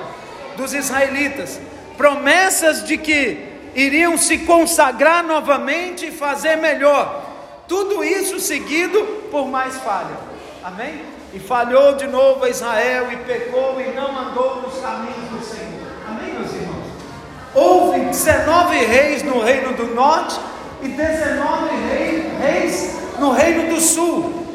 dos 0.57 0.73
israelitas, 0.73 1.57
promessas 1.95 2.83
de 2.83 2.97
que 2.97 3.47
iriam 3.73 4.17
se 4.17 4.39
consagrar 4.39 5.23
novamente 5.23 6.07
e 6.07 6.11
fazer 6.11 6.57
melhor, 6.57 7.25
tudo 7.65 8.03
isso 8.03 8.41
seguido 8.41 9.01
por 9.31 9.47
mais 9.47 9.77
falha, 9.77 10.17
amém? 10.61 11.01
E 11.33 11.39
falhou 11.39 11.93
de 11.93 12.07
novo 12.07 12.45
Israel 12.45 13.09
e 13.09 13.17
pecou 13.17 13.79
e 13.79 13.93
não 13.93 14.19
andou 14.19 14.63
nos 14.63 14.81
caminhos 14.81 15.29
do 15.31 15.41
Senhor, 15.45 15.87
amém, 16.09 16.33
meus 16.33 16.53
irmãos? 16.53 16.89
Houve 17.55 18.01
19 18.01 18.77
reis 18.85 19.23
no 19.23 19.39
reino 19.39 19.71
do 19.73 19.95
norte 19.95 20.37
e 20.81 20.87
19 20.87 21.69
reis 22.41 22.95
no 23.19 23.31
reino 23.31 23.73
do 23.73 23.81
sul. 23.81 24.45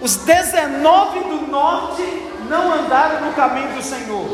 Os 0.00 0.16
19 0.16 1.20
do 1.20 1.50
norte 1.50 2.02
não 2.48 2.72
andaram 2.72 3.26
no 3.26 3.32
caminho 3.32 3.74
do 3.74 3.82
Senhor. 3.82 4.26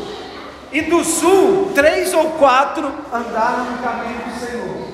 E 0.71 0.81
do 0.81 1.03
sul, 1.03 1.71
três 1.73 2.13
ou 2.13 2.31
quatro 2.31 2.91
andaram 3.11 3.65
no 3.65 3.77
caminho 3.77 4.19
do 4.19 4.39
Senhor. 4.39 4.87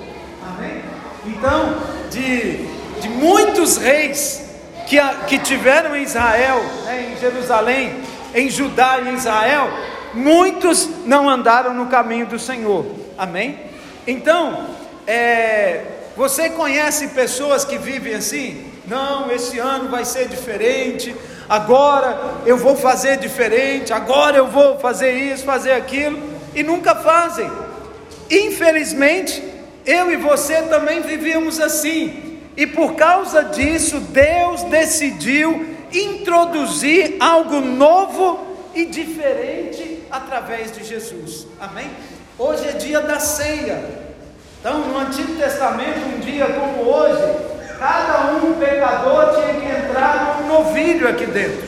Amém? 0.47 0.83
Então, 1.25 1.77
de, 2.09 2.67
de 2.99 3.09
muitos 3.09 3.77
reis 3.77 4.49
que, 4.87 4.97
que 5.27 5.39
tiveram 5.39 5.95
em 5.95 6.03
Israel, 6.03 6.61
né, 6.85 7.11
em 7.11 7.19
Jerusalém, 7.19 8.01
em 8.33 8.49
Judá 8.49 8.99
e 8.99 9.09
em 9.09 9.15
Israel, 9.15 9.69
muitos 10.13 10.89
não 11.05 11.29
andaram 11.29 11.73
no 11.73 11.87
caminho 11.87 12.25
do 12.25 12.37
Senhor. 12.37 12.85
Amém? 13.17 13.59
Então, 14.05 14.67
é, 15.07 16.00
você 16.15 16.49
conhece 16.49 17.09
pessoas 17.09 17.63
que 17.63 17.77
vivem 17.77 18.15
assim? 18.15 18.71
Não, 18.87 19.31
esse 19.31 19.59
ano 19.59 19.89
vai 19.89 20.03
ser 20.03 20.27
diferente. 20.27 21.15
Agora 21.47 22.41
eu 22.45 22.57
vou 22.57 22.75
fazer 22.75 23.17
diferente. 23.17 23.93
Agora 23.93 24.37
eu 24.37 24.47
vou 24.47 24.79
fazer 24.79 25.13
isso, 25.13 25.43
fazer 25.43 25.71
aquilo. 25.71 26.19
E 26.53 26.63
nunca 26.63 26.95
fazem. 26.95 27.49
Infelizmente, 28.29 29.41
eu 29.85 30.11
e 30.11 30.17
você 30.17 30.61
também 30.63 31.01
vivíamos 31.01 31.59
assim. 31.59 32.39
E 32.55 32.67
por 32.67 32.95
causa 32.95 33.43
disso, 33.43 33.99
Deus 33.99 34.63
decidiu 34.63 35.65
introduzir 35.93 37.15
algo 37.19 37.61
novo 37.61 38.47
e 38.73 38.85
diferente 38.85 40.03
através 40.09 40.71
de 40.71 40.83
Jesus. 40.83 41.47
Amém? 41.59 41.89
Hoje 42.37 42.67
é 42.67 42.71
dia 42.73 43.01
da 43.01 43.19
ceia. 43.19 44.00
Então, 44.61 44.77
no 44.77 44.99
Antigo 44.99 45.33
Testamento, 45.39 46.01
um 46.05 46.19
dia 46.19 46.45
como 46.45 46.87
hoje, 46.87 47.35
cada 47.79 48.27
um 48.33 48.53
pecador 48.59 49.33
tinha 49.33 49.55
que 49.55 49.65
entrar 49.65 50.37
num 50.37 50.53
novilho 50.53 51.09
aqui 51.09 51.25
dentro, 51.25 51.67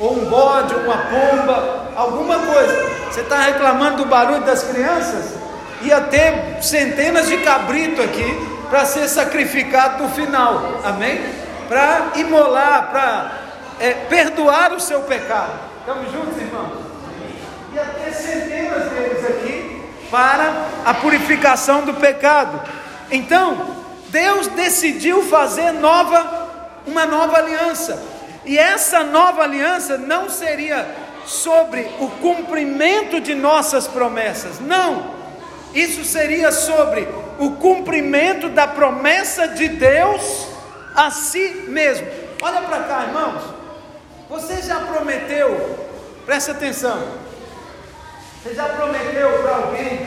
ou 0.00 0.14
um 0.14 0.24
bode, 0.24 0.74
uma 0.74 0.96
pomba, 0.96 1.90
alguma 1.94 2.38
coisa. 2.38 2.82
Você 3.10 3.20
está 3.20 3.42
reclamando 3.42 3.98
do 3.98 4.06
barulho 4.06 4.40
das 4.40 4.62
crianças? 4.62 5.34
Ia 5.82 6.00
ter 6.00 6.62
centenas 6.62 7.28
de 7.28 7.36
cabrito 7.38 8.00
aqui 8.00 8.24
para 8.70 8.86
ser 8.86 9.06
sacrificado 9.06 10.02
no 10.02 10.08
final, 10.08 10.80
amém? 10.82 11.20
Para 11.68 12.12
imolar, 12.16 12.90
para 12.90 13.32
é, 13.78 13.90
perdoar 14.08 14.72
o 14.72 14.80
seu 14.80 15.00
pecado. 15.02 15.52
Estamos 15.80 16.10
juntos, 16.10 16.40
irmãos? 16.40 16.72
Ia 17.74 17.84
ter 17.84 18.14
centenas 18.14 18.90
deles 18.92 19.24
aqui 19.26 19.53
para 20.14 20.68
a 20.84 20.94
purificação 20.94 21.84
do 21.84 21.94
pecado. 21.94 22.62
Então, 23.10 23.66
Deus 24.10 24.46
decidiu 24.46 25.24
fazer 25.24 25.72
nova 25.72 26.44
uma 26.86 27.04
nova 27.04 27.38
aliança. 27.38 28.00
E 28.44 28.56
essa 28.56 29.02
nova 29.02 29.42
aliança 29.42 29.98
não 29.98 30.30
seria 30.30 30.86
sobre 31.26 31.90
o 31.98 32.06
cumprimento 32.22 33.20
de 33.20 33.34
nossas 33.34 33.88
promessas. 33.88 34.60
Não. 34.60 35.10
Isso 35.74 36.04
seria 36.04 36.52
sobre 36.52 37.08
o 37.40 37.56
cumprimento 37.56 38.48
da 38.48 38.68
promessa 38.68 39.48
de 39.48 39.66
Deus 39.66 40.46
a 40.94 41.10
si 41.10 41.64
mesmo. 41.66 42.06
Olha 42.40 42.60
para 42.60 42.84
cá, 42.84 43.02
irmãos. 43.08 43.42
Você 44.30 44.62
já 44.62 44.76
prometeu, 44.76 45.88
presta 46.24 46.52
atenção. 46.52 47.23
Você 48.44 48.54
já 48.54 48.64
prometeu 48.64 49.42
para 49.42 49.56
alguém, 49.56 50.06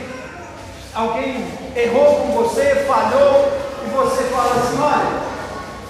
alguém 0.94 1.44
errou 1.74 2.20
com 2.20 2.32
você, 2.34 2.86
falhou, 2.86 3.52
e 3.84 3.90
você 3.90 4.22
fala 4.26 4.54
assim: 4.62 4.80
olha, 4.80 5.22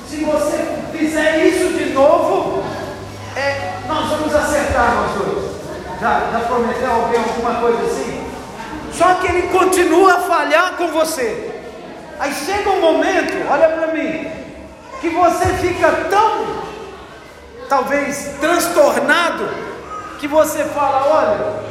se 0.08 0.24
você 0.24 0.96
fizer 0.96 1.44
isso 1.44 1.74
de 1.76 1.90
novo, 1.92 2.64
é, 3.36 3.74
nós 3.86 4.08
vamos 4.08 4.34
acertar 4.34 4.94
nós 4.94 5.26
dois. 5.26 5.44
Já, 6.00 6.30
já 6.32 6.40
prometeu 6.46 6.90
alguém 6.90 7.20
alguma 7.20 7.54
coisa 7.56 7.82
assim? 7.82 8.26
Só 8.94 9.16
que 9.16 9.26
ele 9.26 9.48
continua 9.48 10.14
a 10.14 10.20
falhar 10.20 10.72
com 10.78 10.88
você. 10.88 11.50
Aí 12.18 12.32
chega 12.32 12.70
um 12.70 12.80
momento, 12.80 13.46
olha 13.46 13.68
para 13.68 13.88
mim, 13.88 14.26
que 15.02 15.10
você 15.10 15.44
fica 15.58 15.92
tão, 16.08 16.46
talvez, 17.68 18.36
transtornado, 18.40 19.50
que 20.18 20.26
você 20.26 20.64
fala: 20.64 21.06
olha, 21.08 21.68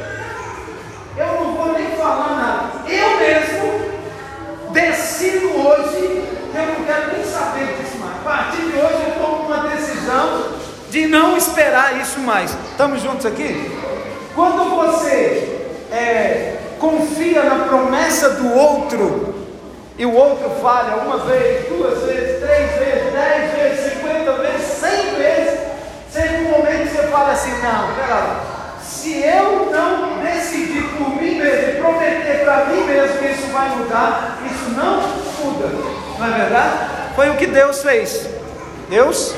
eu 1.18 1.26
não 1.26 1.54
vou 1.54 1.72
nem 1.72 1.90
falar 1.96 2.36
nada. 2.36 2.90
Eu 2.90 3.18
mesmo 3.18 4.70
decido 4.70 5.48
hoje 5.48 6.24
que 6.52 6.56
eu 6.56 6.66
não 6.66 6.84
quero 6.84 7.12
nem 7.12 7.24
saber 7.24 7.76
disso 7.76 7.98
mais. 7.98 8.16
A 8.16 8.24
partir 8.24 8.62
de 8.62 8.76
hoje 8.78 9.04
eu 9.06 9.22
tomo 9.22 9.46
uma 9.46 9.68
decisão 9.68 10.44
de 10.90 11.06
não 11.06 11.36
esperar 11.36 12.00
isso 12.00 12.20
mais. 12.20 12.56
Estamos 12.70 13.02
juntos 13.02 13.26
aqui? 13.26 13.70
Quando 14.34 14.76
você 14.76 15.66
é, 15.90 16.56
confia 16.78 17.42
na 17.42 17.64
promessa 17.66 18.30
do 18.30 18.54
outro 18.54 19.34
e 19.98 20.06
o 20.06 20.14
outro 20.14 20.50
falha 20.62 20.96
uma 20.96 21.18
vez, 21.18 21.66
duas 21.68 21.98
vezes, 22.04 22.40
três 22.40 22.70
vezes, 22.78 23.12
dez 23.12 23.52
vezes, 23.52 23.92
cinquenta 23.92 24.32
vezes, 24.34 24.66
cem 24.78 25.14
vezes, 25.16 25.58
chega 26.12 26.38
um 26.38 26.50
momento 26.50 26.88
fala 27.10 27.32
assim: 27.32 27.52
não, 27.62 28.80
se 28.80 29.22
eu 29.22 29.70
não 29.70 30.18
decidir 30.22 30.82
por 30.96 31.10
mim 31.20 31.36
mesmo, 31.36 31.80
prometer 31.80 32.44
mim 32.66 32.84
mesmo 32.84 33.18
que 33.18 33.26
isso 33.26 33.46
vai 33.52 33.68
mudar, 33.76 34.38
isso 34.44 34.70
não 34.70 35.00
muda, 35.44 35.68
não 36.18 36.26
é 36.26 36.38
verdade? 36.38 36.76
Foi 37.14 37.30
o 37.30 37.36
que 37.36 37.46
Deus 37.46 37.82
fez. 37.82 38.28
Deus, 38.88 39.34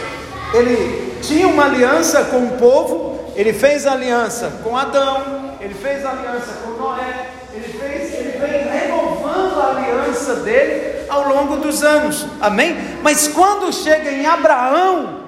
ele 0.52 1.18
tinha 1.22 1.48
uma 1.48 1.64
aliança 1.64 2.24
com 2.24 2.44
o 2.44 2.58
povo, 2.58 3.32
ele 3.34 3.52
fez 3.52 3.86
aliança 3.86 4.60
com 4.62 4.76
Adão, 4.76 5.56
ele 5.60 5.74
fez 5.74 6.04
aliança 6.04 6.52
com 6.64 6.70
Noé, 6.72 7.30
ele 7.52 7.78
fez, 7.78 8.14
ele 8.14 8.38
vem 8.38 8.68
renovando 8.68 9.60
a 9.60 9.76
aliança 9.76 10.36
dele 10.36 11.06
ao 11.08 11.28
longo 11.28 11.56
dos 11.56 11.82
anos, 11.82 12.26
amém? 12.40 12.76
Mas 13.02 13.26
quando 13.28 13.72
chega 13.72 14.10
em 14.10 14.26
Abraão, 14.26 15.20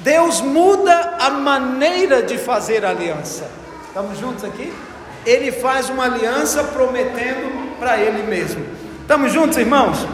Deus 0.00 0.40
muda 0.40 1.14
a 1.18 1.30
maneira 1.30 2.22
de 2.22 2.36
fazer 2.36 2.84
aliança. 2.84 3.48
Estamos 3.86 4.18
juntos 4.18 4.44
aqui? 4.44 4.72
Ele 5.24 5.52
faz 5.52 5.88
uma 5.88 6.04
aliança 6.04 6.64
prometendo 6.64 7.76
para 7.78 7.98
ele 7.98 8.22
mesmo. 8.24 8.64
Estamos 9.00 9.32
juntos, 9.32 9.56
irmãos? 9.58 10.06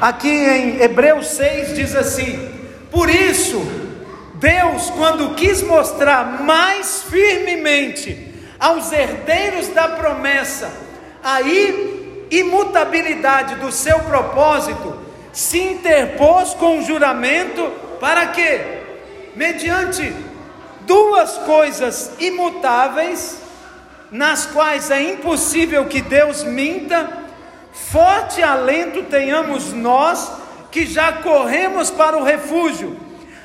Aqui 0.00 0.28
em 0.28 0.80
Hebreus 0.80 1.28
6 1.28 1.74
diz 1.74 1.94
assim: 1.94 2.50
Por 2.90 3.08
isso, 3.08 3.60
Deus, 4.34 4.90
quando 4.90 5.34
quis 5.34 5.62
mostrar 5.62 6.42
mais 6.42 7.04
firmemente 7.04 8.34
aos 8.58 8.92
herdeiros 8.92 9.68
da 9.68 9.88
promessa 9.88 10.70
a 11.22 11.40
imutabilidade 12.30 13.54
do 13.56 13.70
seu 13.70 14.00
propósito, 14.00 14.98
se 15.32 15.60
interpôs 15.60 16.54
com 16.54 16.78
o 16.78 16.82
juramento 16.82 17.70
para 18.00 18.26
que, 18.26 18.60
mediante 19.36 20.12
duas 20.80 21.38
coisas 21.38 22.10
imutáveis, 22.18 23.41
nas 24.12 24.46
quais 24.46 24.90
é 24.90 25.02
impossível 25.02 25.86
que 25.86 26.02
Deus 26.02 26.44
minta, 26.44 27.08
forte 27.72 28.42
alento 28.42 29.02
tenhamos 29.04 29.72
nós 29.72 30.30
que 30.70 30.86
já 30.86 31.14
corremos 31.14 31.90
para 31.90 32.16
o 32.16 32.22
refúgio, 32.22 32.96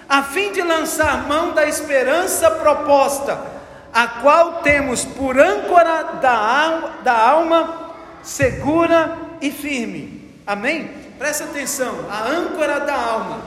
a 0.07 0.21
fim 0.23 0.51
de 0.51 0.61
lançar 0.61 1.25
mão 1.27 1.53
da 1.53 1.65
esperança 1.65 2.51
proposta 2.51 3.57
a 3.93 4.07
qual 4.07 4.61
temos 4.61 5.03
por 5.03 5.39
âncora 5.39 6.03
da 6.21 6.93
da 7.03 7.17
alma 7.17 7.93
segura 8.21 9.17
e 9.41 9.49
firme. 9.49 10.35
Amém? 10.45 10.91
Presta 11.17 11.45
atenção, 11.45 12.05
a 12.09 12.27
âncora 12.27 12.79
da 12.79 12.93
alma. 12.93 13.41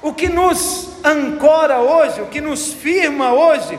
O 0.00 0.12
que 0.12 0.28
nos 0.28 0.90
ancora 1.04 1.80
hoje, 1.80 2.20
o 2.22 2.26
que 2.26 2.40
nos 2.40 2.72
firma 2.72 3.32
hoje, 3.32 3.78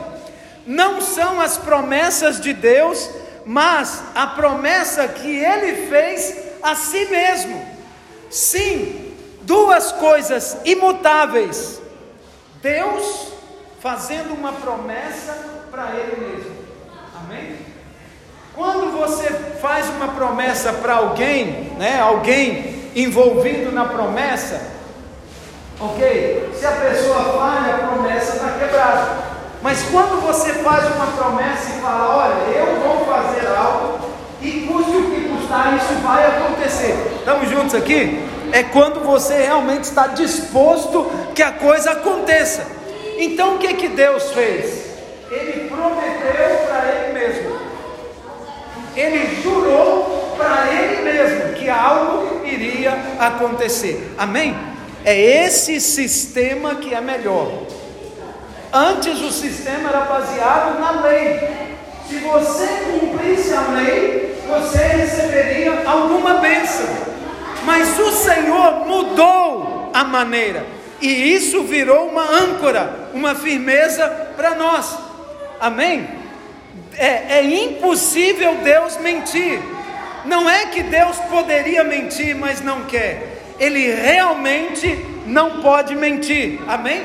não 0.66 1.00
são 1.00 1.40
as 1.40 1.56
promessas 1.56 2.40
de 2.40 2.52
Deus, 2.52 3.08
mas 3.44 4.02
a 4.14 4.26
promessa 4.26 5.06
que 5.06 5.36
Ele 5.38 5.86
fez 5.88 6.36
a 6.62 6.74
si 6.74 7.06
mesmo. 7.06 7.64
Sim, 8.28 9.14
duas 9.42 9.92
coisas 9.92 10.56
imutáveis: 10.64 11.80
Deus 12.60 13.28
fazendo 13.80 14.34
uma 14.34 14.52
promessa 14.52 15.32
para 15.70 15.90
Ele 15.92 16.26
mesmo. 16.26 16.56
Amém? 17.16 17.56
Quando 18.54 18.98
você 18.98 19.30
faz 19.60 19.88
uma 19.90 20.08
promessa 20.08 20.72
para 20.72 20.94
alguém, 20.94 21.74
né, 21.78 22.00
alguém 22.00 22.90
envolvido 22.96 23.70
na 23.70 23.84
promessa, 23.84 24.60
ok? 25.78 26.50
Se 26.58 26.66
a 26.66 26.72
pessoa 26.72 27.22
falha, 27.38 27.74
a 27.74 27.78
promessa 27.86 28.36
está 28.36 28.58
quebrada. 28.58 29.35
Mas 29.62 29.82
quando 29.90 30.20
você 30.20 30.52
faz 30.54 30.84
uma 30.94 31.06
promessa 31.06 31.76
e 31.76 31.80
fala, 31.80 32.16
olha, 32.16 32.56
eu 32.56 32.80
vou 32.80 33.04
fazer 33.06 33.46
algo, 33.46 33.98
e 34.40 34.66
custe 34.68 34.96
o 34.96 35.10
que 35.10 35.28
custar, 35.28 35.76
isso 35.76 35.94
vai 36.02 36.26
acontecer. 36.26 36.94
Estamos 37.18 37.50
juntos 37.50 37.74
aqui? 37.74 38.22
É 38.52 38.62
quando 38.62 39.00
você 39.04 39.42
realmente 39.42 39.84
está 39.84 40.08
disposto 40.08 41.10
que 41.34 41.42
a 41.42 41.52
coisa 41.52 41.92
aconteça. 41.92 42.66
Então 43.18 43.56
o 43.56 43.58
que 43.58 43.74
que 43.74 43.88
Deus 43.88 44.30
fez? 44.32 44.86
ele 45.30 45.68
prometeu 45.68 46.58
para 46.66 46.88
ele 46.88 47.12
mesmo, 47.12 47.58
ele 48.94 49.42
jurou 49.42 50.34
para 50.36 50.72
ele 50.72 51.02
mesmo 51.02 51.54
que 51.54 51.68
algo 51.68 52.46
iria 52.46 52.96
acontecer. 53.18 54.12
Amém? 54.16 54.56
É 55.04 55.44
esse 55.44 55.80
sistema 55.80 56.76
que 56.76 56.94
é 56.94 57.00
melhor. 57.00 57.66
Antes 58.72 59.20
o 59.20 59.30
sistema 59.30 59.88
era 59.88 60.00
baseado 60.00 60.78
na 60.80 61.02
lei. 61.02 61.66
Se 62.08 62.18
você 62.18 62.66
cumprisse 62.90 63.52
a 63.52 63.62
lei, 63.72 64.42
você 64.48 64.78
receberia 64.78 65.82
alguma 65.88 66.34
bênção. 66.34 66.86
Mas 67.64 67.98
o 67.98 68.12
Senhor 68.12 68.86
mudou 68.86 69.90
a 69.92 70.04
maneira. 70.04 70.64
E 71.00 71.34
isso 71.34 71.64
virou 71.64 72.08
uma 72.08 72.22
âncora, 72.22 73.10
uma 73.12 73.34
firmeza 73.34 74.08
para 74.36 74.54
nós. 74.54 74.96
Amém? 75.60 76.08
É, 76.96 77.38
é 77.38 77.44
impossível 77.44 78.56
Deus 78.62 78.96
mentir. 78.98 79.60
Não 80.24 80.48
é 80.48 80.66
que 80.66 80.82
Deus 80.82 81.18
poderia 81.30 81.84
mentir, 81.84 82.34
mas 82.34 82.60
não 82.60 82.82
quer. 82.82 83.42
Ele 83.58 83.92
realmente 83.94 85.04
não 85.26 85.60
pode 85.60 85.94
mentir. 85.94 86.60
Amém? 86.66 87.04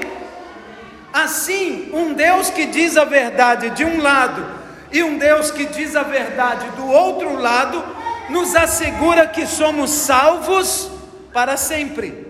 Assim, 1.13 1.89
um 1.93 2.13
Deus 2.13 2.49
que 2.49 2.65
diz 2.65 2.95
a 2.97 3.03
verdade 3.03 3.71
de 3.71 3.83
um 3.83 4.01
lado 4.01 4.61
e 4.91 5.01
um 5.03 5.17
Deus 5.17 5.51
que 5.51 5.65
diz 5.65 5.95
a 5.95 6.03
verdade 6.03 6.67
do 6.75 6.87
outro 6.87 7.37
lado, 7.37 7.83
nos 8.29 8.55
assegura 8.55 9.27
que 9.27 9.45
somos 9.47 9.89
salvos 9.89 10.89
para 11.33 11.55
sempre. 11.55 12.27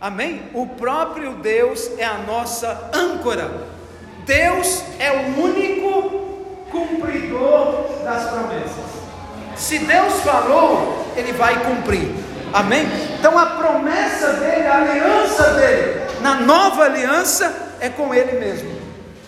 Amém? 0.00 0.42
O 0.52 0.66
próprio 0.66 1.32
Deus 1.34 1.90
é 1.96 2.04
a 2.04 2.18
nossa 2.18 2.90
âncora. 2.92 3.50
Deus 4.26 4.82
é 4.98 5.10
o 5.12 5.42
único 5.42 6.10
cumpridor 6.70 8.04
das 8.04 8.28
promessas. 8.30 8.84
Se 9.56 9.78
Deus 9.78 10.20
falou, 10.22 11.12
Ele 11.16 11.32
vai 11.32 11.58
cumprir. 11.64 12.12
Amém? 12.52 12.86
Então 13.18 13.38
a 13.38 13.46
promessa 13.46 14.34
dele, 14.34 14.66
a 14.66 14.76
aliança 14.76 15.54
dele, 15.54 16.00
na 16.20 16.34
nova 16.34 16.84
aliança, 16.84 17.63
é 17.80 17.88
com 17.88 18.14
Ele 18.14 18.38
mesmo. 18.38 18.70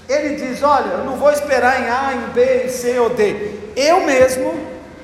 Ele 0.08 0.36
diz: 0.36 0.62
Olha, 0.62 0.92
eu 0.92 1.04
não 1.04 1.16
vou 1.16 1.30
esperar 1.30 1.82
em 1.82 1.88
A, 1.88 2.14
em 2.14 2.32
B, 2.32 2.64
em 2.64 2.68
C 2.68 2.98
ou 2.98 3.10
D. 3.10 3.50
Eu 3.74 4.02
mesmo 4.02 4.54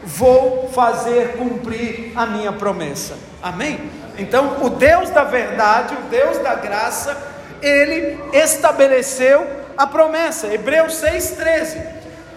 vou 0.05 0.71
fazer 0.73 1.37
cumprir 1.37 2.13
a 2.15 2.27
minha 2.27 2.53
promessa. 2.53 3.17
Amém? 3.43 3.91
Então, 4.19 4.63
o 4.63 4.71
Deus 4.71 5.11
da 5.11 5.25
verdade, 5.25 5.95
o 5.95 6.09
Deus 6.09 6.39
da 6.39 6.55
graça, 6.55 7.17
ele 7.61 8.19
estabeleceu 8.33 9.47
a 9.77 9.87
promessa. 9.87 10.53
Hebreus 10.53 10.95
6,13. 10.95 11.85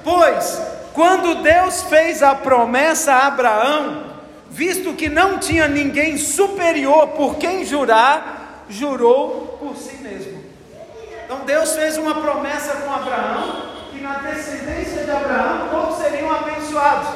Pois, 0.03 0.61
quando 0.93 1.41
Deus 1.41 1.83
fez 1.83 2.23
a 2.23 2.33
promessa 2.33 3.13
a 3.13 3.27
Abraão, 3.27 4.03
visto 4.49 4.93
que 4.93 5.09
não 5.09 5.37
tinha 5.37 5.67
ninguém 5.67 6.17
superior 6.17 7.09
por 7.09 7.35
quem 7.35 7.65
jurar, 7.65 8.63
jurou 8.69 9.57
por 9.59 9.75
si. 9.75 9.94
Então 11.25 11.39
Deus 11.45 11.75
fez 11.75 11.97
uma 11.97 12.13
promessa 12.13 12.75
com 12.75 12.93
Abraão, 12.93 13.63
que 13.91 13.99
na 13.99 14.19
descendência 14.19 15.03
de 15.03 15.11
Abraão 15.11 15.69
todos 15.71 15.97
seriam 15.97 16.31
abençoados. 16.31 17.07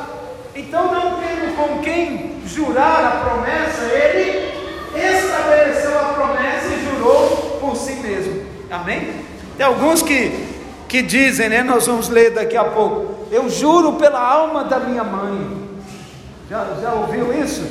Então, 0.55 0.91
não 0.91 1.19
tendo 1.19 1.55
com 1.55 1.79
quem 1.81 2.41
jurar 2.45 3.05
a 3.05 3.29
promessa, 3.29 3.83
ele 3.85 4.51
estabeleceu 4.95 5.97
a 5.97 6.13
promessa 6.13 6.67
e 6.67 6.85
jurou 6.85 7.57
por 7.61 7.75
si 7.75 7.93
mesmo. 7.93 8.45
Amém? 8.71 9.13
Tem 9.55 9.65
alguns 9.65 10.01
que, 10.01 10.47
que 10.87 11.01
dizem, 11.01 11.47
né? 11.47 11.63
Nós 11.63 11.85
vamos 11.85 12.09
ler 12.09 12.31
daqui 12.31 12.57
a 12.57 12.65
pouco. 12.65 13.27
Eu 13.31 13.49
juro 13.49 13.93
pela 13.93 14.19
alma 14.19 14.63
da 14.63 14.79
minha 14.79 15.03
mãe. 15.03 15.69
Já, 16.49 16.65
já 16.81 16.93
ouviu 16.93 17.31
isso? 17.31 17.61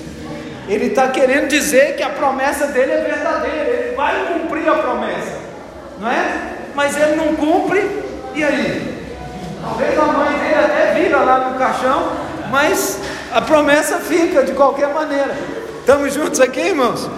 Ele 0.68 0.86
está 0.86 1.08
querendo 1.08 1.48
dizer 1.48 1.96
que 1.96 2.02
a 2.02 2.10
promessa 2.10 2.68
dele 2.68 2.92
é 2.92 3.00
verdadeira. 3.02 3.70
Ele 3.70 3.96
vai 3.96 4.32
cumprir 4.32 4.68
a 4.68 4.74
promessa, 4.74 5.37
não 6.00 6.10
é? 6.10 6.54
Mas 6.74 6.96
ele 6.96 7.16
não 7.16 7.34
cumpre. 7.34 7.80
E 8.34 8.44
aí? 8.44 8.98
Talvez 9.60 9.98
a 9.98 10.04
mãe 10.04 10.38
dele 10.38 10.54
até 10.54 10.94
vira 10.94 11.18
lá 11.18 11.50
no 11.50 11.58
caixão, 11.58 12.12
mas 12.50 13.00
a 13.32 13.40
promessa 13.40 13.98
fica 13.98 14.44
de 14.44 14.52
qualquer 14.52 14.94
maneira. 14.94 15.36
Estamos 15.80 16.14
juntos 16.14 16.40
aqui, 16.40 16.60
irmãos? 16.60 17.08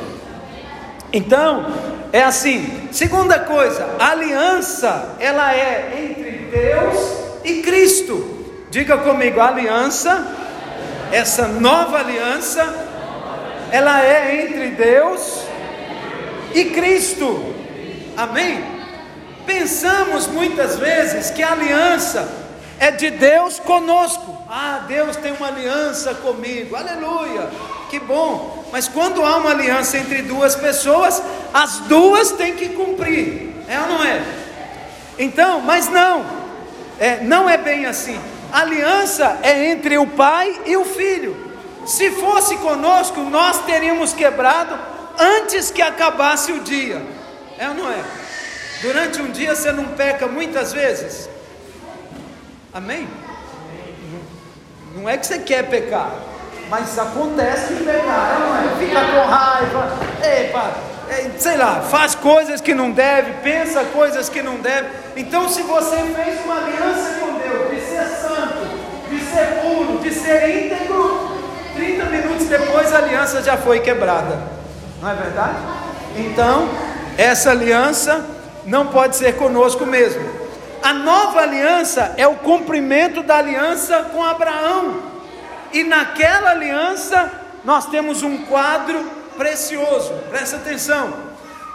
Então, 1.12 1.66
é 2.12 2.22
assim. 2.22 2.88
Segunda 2.92 3.38
coisa, 3.40 3.96
a 3.98 4.10
aliança, 4.10 5.16
ela 5.18 5.54
é 5.54 5.92
entre 6.02 6.30
Deus 6.50 7.20
e 7.44 7.62
Cristo. 7.62 8.38
Diga 8.70 8.98
comigo, 8.98 9.40
aliança, 9.40 10.26
essa 11.12 11.48
nova 11.48 11.98
aliança, 11.98 12.62
ela 13.70 14.04
é 14.04 14.44
entre 14.44 14.68
Deus 14.70 15.42
e 16.54 16.66
Cristo. 16.66 17.54
Amém? 18.16 18.64
Pensamos 19.46 20.26
muitas 20.26 20.76
vezes 20.76 21.30
que 21.30 21.42
a 21.42 21.52
aliança 21.52 22.28
é 22.78 22.90
de 22.90 23.10
Deus 23.10 23.58
conosco. 23.60 24.36
Ah, 24.48 24.84
Deus 24.88 25.16
tem 25.16 25.32
uma 25.32 25.48
aliança 25.48 26.14
comigo. 26.14 26.74
Aleluia. 26.74 27.48
Que 27.90 27.98
bom. 27.98 28.64
Mas 28.72 28.88
quando 28.88 29.24
há 29.24 29.36
uma 29.36 29.50
aliança 29.50 29.98
entre 29.98 30.22
duas 30.22 30.54
pessoas, 30.54 31.22
as 31.52 31.80
duas 31.80 32.32
têm 32.32 32.54
que 32.54 32.70
cumprir. 32.70 33.54
É 33.68 33.78
ou 33.80 33.86
não 33.86 34.04
é? 34.04 34.22
Então, 35.18 35.60
mas 35.60 35.88
não. 35.90 36.24
É, 36.98 37.20
não 37.20 37.48
é 37.48 37.58
bem 37.58 37.84
assim. 37.86 38.18
A 38.52 38.60
aliança 38.60 39.38
é 39.42 39.70
entre 39.70 39.98
o 39.98 40.06
pai 40.06 40.60
e 40.66 40.76
o 40.76 40.84
filho. 40.84 41.50
Se 41.86 42.10
fosse 42.12 42.56
conosco, 42.58 43.20
nós 43.20 43.58
teríamos 43.64 44.12
quebrado 44.12 44.78
antes 45.18 45.70
que 45.70 45.82
acabasse 45.82 46.52
o 46.52 46.60
dia. 46.60 47.02
É 47.58 47.68
ou 47.68 47.74
não 47.74 47.90
é? 47.90 48.19
Durante 48.82 49.20
um 49.20 49.30
dia 49.30 49.54
você 49.54 49.70
não 49.72 49.84
peca 49.88 50.26
muitas 50.26 50.72
vezes? 50.72 51.28
Amém? 52.72 53.06
Não 54.94 55.08
é 55.08 55.18
que 55.18 55.26
você 55.26 55.38
quer 55.38 55.68
pecar, 55.68 56.12
mas 56.68 56.98
acontece 56.98 57.74
que 57.74 57.84
pecar, 57.84 58.40
não 58.40 58.56
é? 58.56 58.76
Fica 58.78 59.00
com 59.00 59.26
raiva, 59.26 59.98
epa, 60.22 60.70
é, 61.10 61.30
sei 61.38 61.56
lá, 61.56 61.82
faz 61.82 62.14
coisas 62.14 62.60
que 62.60 62.72
não 62.72 62.90
deve, 62.90 63.32
pensa 63.42 63.84
coisas 63.84 64.28
que 64.28 64.42
não 64.42 64.56
deve. 64.56 64.88
Então, 65.16 65.48
se 65.48 65.62
você 65.62 65.96
fez 65.96 66.44
uma 66.44 66.56
aliança 66.56 67.18
com 67.20 67.38
Deus 67.38 67.70
de 67.70 67.80
ser 67.80 68.06
santo, 68.06 68.66
de 69.10 69.20
ser 69.20 69.60
puro, 69.60 69.98
de 69.98 70.12
ser 70.12 70.64
íntegro, 70.64 71.38
30 71.74 72.04
minutos 72.06 72.46
depois 72.46 72.92
a 72.94 72.98
aliança 72.98 73.42
já 73.42 73.56
foi 73.56 73.80
quebrada, 73.80 74.38
não 75.02 75.10
é 75.10 75.14
verdade? 75.14 75.56
Então, 76.16 76.68
essa 77.18 77.50
aliança 77.50 78.24
não 78.64 78.88
pode 78.88 79.16
ser 79.16 79.36
conosco 79.36 79.86
mesmo. 79.86 80.22
A 80.82 80.94
nova 80.94 81.40
aliança 81.40 82.14
é 82.16 82.26
o 82.26 82.36
cumprimento 82.36 83.22
da 83.22 83.36
aliança 83.36 84.10
com 84.12 84.24
Abraão, 84.24 85.02
e 85.72 85.84
naquela 85.84 86.50
aliança 86.50 87.30
nós 87.64 87.86
temos 87.86 88.22
um 88.22 88.38
quadro 88.46 89.04
precioso, 89.36 90.12
presta 90.30 90.56
atenção. 90.56 91.12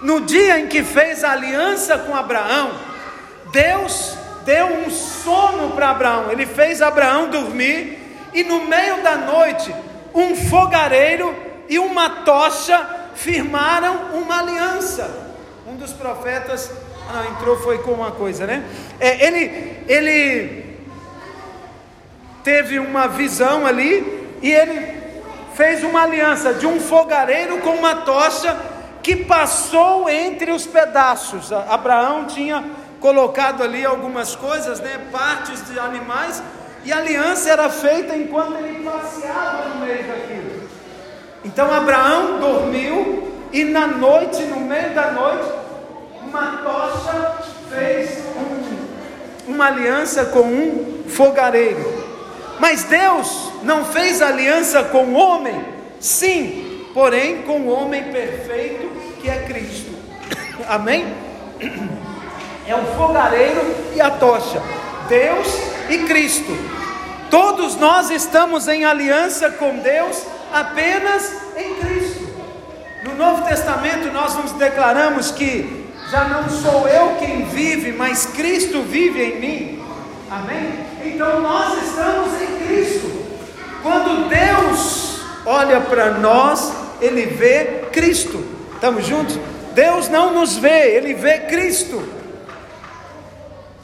No 0.01 0.21
dia 0.21 0.59
em 0.59 0.67
que 0.67 0.83
fez 0.83 1.23
a 1.23 1.31
aliança 1.31 1.97
com 1.99 2.15
Abraão, 2.15 2.71
Deus 3.51 4.17
deu 4.43 4.67
um 4.67 4.89
sono 4.89 5.71
para 5.71 5.91
Abraão, 5.91 6.31
ele 6.31 6.45
fez 6.45 6.81
Abraão 6.81 7.29
dormir, 7.29 7.99
e 8.33 8.43
no 8.43 8.65
meio 8.65 9.01
da 9.01 9.15
noite, 9.15 9.73
um 10.13 10.35
fogareiro 10.35 11.35
e 11.69 11.79
uma 11.79 12.09
tocha 12.09 12.85
firmaram 13.15 14.11
uma 14.13 14.39
aliança. 14.39 15.24
Um 15.75 15.77
dos 15.77 15.91
profetas 15.91 16.71
ah, 17.13 17.25
entrou 17.31 17.57
foi 17.57 17.79
com 17.79 17.91
uma 17.91 18.09
coisa, 18.09 18.47
né? 18.47 18.63
É, 18.97 19.27
ele, 19.27 19.83
ele 19.89 20.79
teve 22.45 22.79
uma 22.79 23.07
visão 23.09 23.67
ali 23.67 24.37
e 24.41 24.49
ele 24.49 25.03
fez 25.53 25.83
uma 25.83 26.03
aliança 26.03 26.53
de 26.53 26.65
um 26.65 26.79
fogareiro 26.79 27.57
com 27.57 27.71
uma 27.71 27.93
tocha 27.93 28.57
que 29.03 29.17
passou 29.17 30.09
entre 30.09 30.49
os 30.53 30.65
pedaços. 30.65 31.51
Abraão 31.51 32.23
tinha 32.23 32.63
colocado 33.01 33.61
ali 33.61 33.85
algumas 33.85 34.33
coisas, 34.33 34.79
né, 34.79 34.97
partes 35.11 35.69
de 35.69 35.77
animais, 35.77 36.41
e 36.85 36.93
a 36.93 36.99
aliança 36.99 37.49
era 37.49 37.69
feita 37.69 38.15
enquanto 38.15 38.55
ele 38.59 38.81
passeava 38.81 39.67
no 39.73 39.85
meio 39.85 40.07
daquilo. 40.07 40.69
Então 41.43 41.69
Abraão 41.69 42.39
dormiu 42.39 43.25
e 43.51 43.65
na 43.65 43.87
noite, 43.87 44.41
no 44.43 44.61
meio 44.61 44.93
da 44.93 45.11
noite, 45.11 45.64
uma 46.35 46.57
tocha 46.57 47.37
fez 47.69 48.19
um, 48.35 49.53
uma 49.53 49.67
aliança 49.67 50.25
com 50.25 50.41
um 50.41 51.03
fogareiro. 51.07 52.03
Mas 52.59 52.83
Deus 52.83 53.51
não 53.63 53.85
fez 53.85 54.21
aliança 54.21 54.83
com 54.83 55.05
o 55.05 55.13
homem, 55.13 55.63
sim, 55.99 56.87
porém 56.93 57.41
com 57.43 57.61
o 57.61 57.69
homem 57.69 58.03
perfeito 58.11 58.89
que 59.21 59.29
é 59.29 59.43
Cristo. 59.43 59.91
Amém? 60.67 61.05
É 62.67 62.75
o 62.75 62.85
fogareiro 62.97 63.61
e 63.93 64.01
a 64.01 64.09
tocha, 64.09 64.61
Deus 65.07 65.47
e 65.89 65.99
Cristo. 65.99 66.51
Todos 67.29 67.75
nós 67.75 68.09
estamos 68.09 68.67
em 68.67 68.83
aliança 68.83 69.51
com 69.51 69.77
Deus 69.79 70.21
apenas 70.51 71.31
em 71.55 71.75
Cristo. 71.75 72.25
No 73.03 73.15
Novo 73.15 73.45
Testamento 73.45 74.11
nós 74.11 74.35
nos 74.35 74.51
declaramos 74.53 75.31
que 75.31 75.84
já 76.15 76.29
não 76.29 76.49
sou 76.49 76.87
eu 76.87 77.17
quem 77.19 77.43
vive, 77.43 77.91
mas 77.91 78.25
Cristo 78.27 78.81
vive 78.83 79.21
em 79.21 79.39
mim. 79.41 79.83
Amém? 80.31 80.79
Então 81.03 81.41
nós 81.41 81.83
estamos 81.83 82.41
em 82.41 82.65
Cristo. 82.65 83.11
Quando 83.83 84.29
Deus 84.29 85.19
olha 85.45 85.81
para 85.81 86.11
nós, 86.11 86.71
Ele 87.01 87.25
vê 87.25 87.81
Cristo. 87.91 88.41
Estamos 88.73 89.05
juntos? 89.05 89.37
Deus 89.73 90.07
não 90.07 90.33
nos 90.33 90.55
vê, 90.55 90.95
Ele 90.95 91.13
vê 91.13 91.39
Cristo. 91.39 92.01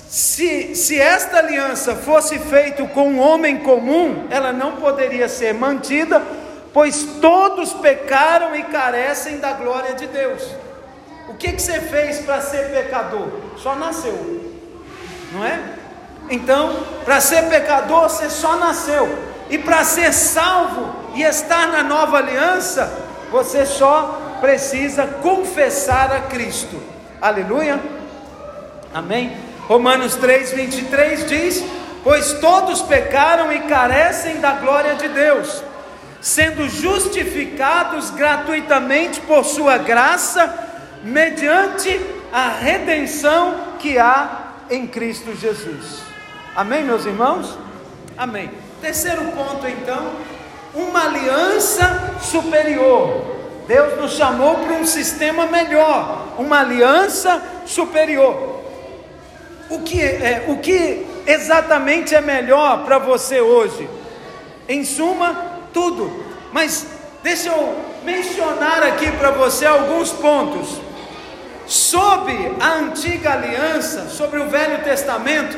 Se, 0.07 0.73
se 0.73 0.97
esta 0.97 1.39
aliança 1.39 1.95
fosse 1.95 2.39
feita 2.39 2.85
com 2.85 3.09
um 3.09 3.19
homem 3.19 3.57
comum, 3.57 4.27
ela 4.29 4.53
não 4.53 4.77
poderia 4.77 5.27
ser 5.27 5.53
mantida, 5.53 6.21
pois 6.73 7.03
todos 7.19 7.73
pecaram 7.73 8.55
e 8.55 8.63
carecem 8.63 9.37
da 9.39 9.51
glória 9.51 9.95
de 9.95 10.07
Deus. 10.07 10.60
O 11.31 11.33
que, 11.35 11.53
que 11.53 11.61
você 11.61 11.79
fez 11.79 12.19
para 12.19 12.41
ser 12.41 12.71
pecador? 12.71 13.29
Só 13.55 13.73
nasceu, 13.73 14.51
não 15.31 15.45
é? 15.45 15.61
Então, 16.29 16.83
para 17.05 17.21
ser 17.21 17.43
pecador, 17.43 18.09
você 18.09 18.29
só 18.29 18.57
nasceu, 18.57 19.17
e 19.49 19.57
para 19.57 19.85
ser 19.85 20.11
salvo 20.11 20.93
e 21.15 21.23
estar 21.23 21.67
na 21.67 21.83
nova 21.83 22.17
aliança, 22.17 22.91
você 23.31 23.65
só 23.65 24.37
precisa 24.41 25.07
confessar 25.07 26.11
a 26.11 26.19
Cristo. 26.19 26.77
Aleluia. 27.21 27.79
Amém. 28.93 29.35
Romanos 29.69 30.15
3, 30.15 30.51
23 30.51 31.29
diz: 31.29 31.63
Pois 32.03 32.33
todos 32.33 32.81
pecaram 32.81 33.53
e 33.53 33.59
carecem 33.61 34.41
da 34.41 34.51
glória 34.51 34.95
de 34.95 35.07
Deus, 35.07 35.63
sendo 36.19 36.67
justificados 36.67 38.09
gratuitamente 38.09 39.21
por 39.21 39.45
Sua 39.45 39.77
graça 39.77 40.70
mediante 41.03 41.99
a 42.31 42.49
redenção 42.49 43.75
que 43.79 43.97
há 43.97 44.53
em 44.69 44.87
Cristo 44.87 45.35
Jesus. 45.35 46.01
Amém, 46.55 46.83
meus 46.83 47.05
irmãos? 47.05 47.57
Amém. 48.17 48.51
Terceiro 48.81 49.23
ponto, 49.31 49.67
então, 49.67 50.11
uma 50.73 51.05
aliança 51.05 52.15
superior. 52.21 53.39
Deus 53.67 53.99
nos 53.99 54.13
chamou 54.13 54.55
para 54.55 54.73
um 54.73 54.85
sistema 54.85 55.45
melhor, 55.47 56.35
uma 56.37 56.59
aliança 56.59 57.41
superior. 57.65 58.61
O 59.69 59.79
que, 59.79 60.01
é, 60.01 60.45
o 60.47 60.57
que 60.57 61.05
exatamente 61.25 62.13
é 62.13 62.21
melhor 62.21 62.83
para 62.83 62.97
você 62.97 63.39
hoje? 63.39 63.89
Em 64.67 64.83
suma, 64.83 65.59
tudo. 65.73 66.25
Mas 66.51 66.85
deixa 67.23 67.49
eu 67.49 67.77
mencionar 68.03 68.83
aqui 68.83 69.09
para 69.13 69.31
você 69.31 69.65
alguns 69.65 70.11
pontos. 70.11 70.81
Sob 71.71 72.29
a 72.59 72.73
antiga 72.73 73.31
aliança, 73.31 74.09
sobre 74.09 74.41
o 74.41 74.49
Velho 74.49 74.83
Testamento, 74.83 75.57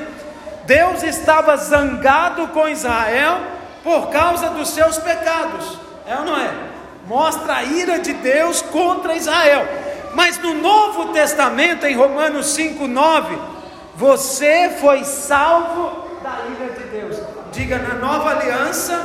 Deus 0.63 1.01
estava 1.01 1.57
zangado 1.57 2.49
com 2.49 2.69
Israel 2.69 3.39
por 3.83 4.11
causa 4.11 4.51
dos 4.51 4.69
seus 4.69 4.99
pecados. 4.99 5.79
É 6.05 6.15
ou 6.15 6.23
não 6.23 6.37
é? 6.37 6.53
Mostra 7.07 7.55
a 7.55 7.63
ira 7.63 7.97
de 7.97 8.13
Deus 8.13 8.61
contra 8.61 9.15
Israel. 9.15 9.67
Mas 10.13 10.37
no 10.37 10.53
Novo 10.53 11.11
Testamento, 11.13 11.87
em 11.87 11.95
Romanos 11.95 12.55
5:9, 12.55 13.35
você 13.95 14.69
foi 14.79 15.03
salvo 15.05 16.07
da 16.21 16.35
ira 16.47 16.73
de 16.75 16.83
Deus. 16.89 17.17
Diga 17.51 17.79
na 17.79 17.95
nova 17.95 18.29
aliança, 18.29 19.03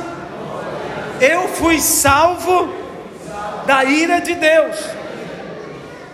eu 1.19 1.47
fui 1.47 1.81
salvo 1.81 2.71
da 3.65 3.83
ira 3.83 4.21
de 4.21 4.35
Deus. 4.35 4.77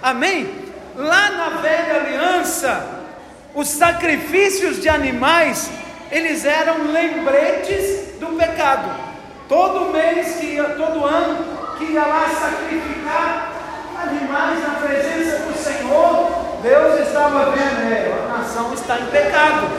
Amém? 0.02 0.65
Lá 0.96 1.30
na 1.32 1.50
velha 1.62 1.96
aliança, 1.96 2.86
os 3.54 3.68
sacrifícios 3.68 4.82
de 4.82 4.88
animais, 4.88 5.70
eles 6.12 6.46
eram 6.46 6.92
lembretes 6.92 8.18
do 8.20 8.28
pecado. 8.38 8.90
Todo 9.50 9.92
mês 9.92 10.36
que 10.36 10.46
ia, 10.56 10.64
todo 10.64 11.06
ano 11.06 11.78
que 11.78 11.86
ia 11.86 12.06
lá 12.06 12.30
sacrificar 12.30 13.52
animais 14.02 14.62
na 14.62 14.76
presença 14.76 15.40
do 15.40 15.58
Senhor, 15.58 16.60
Deus 16.62 17.08
estava 17.08 17.52
vendo, 17.52 17.92
é, 17.92 18.14
a 18.24 18.38
nação 18.38 18.74
está 18.74 19.00
em 19.00 19.06
pecado. 19.08 19.70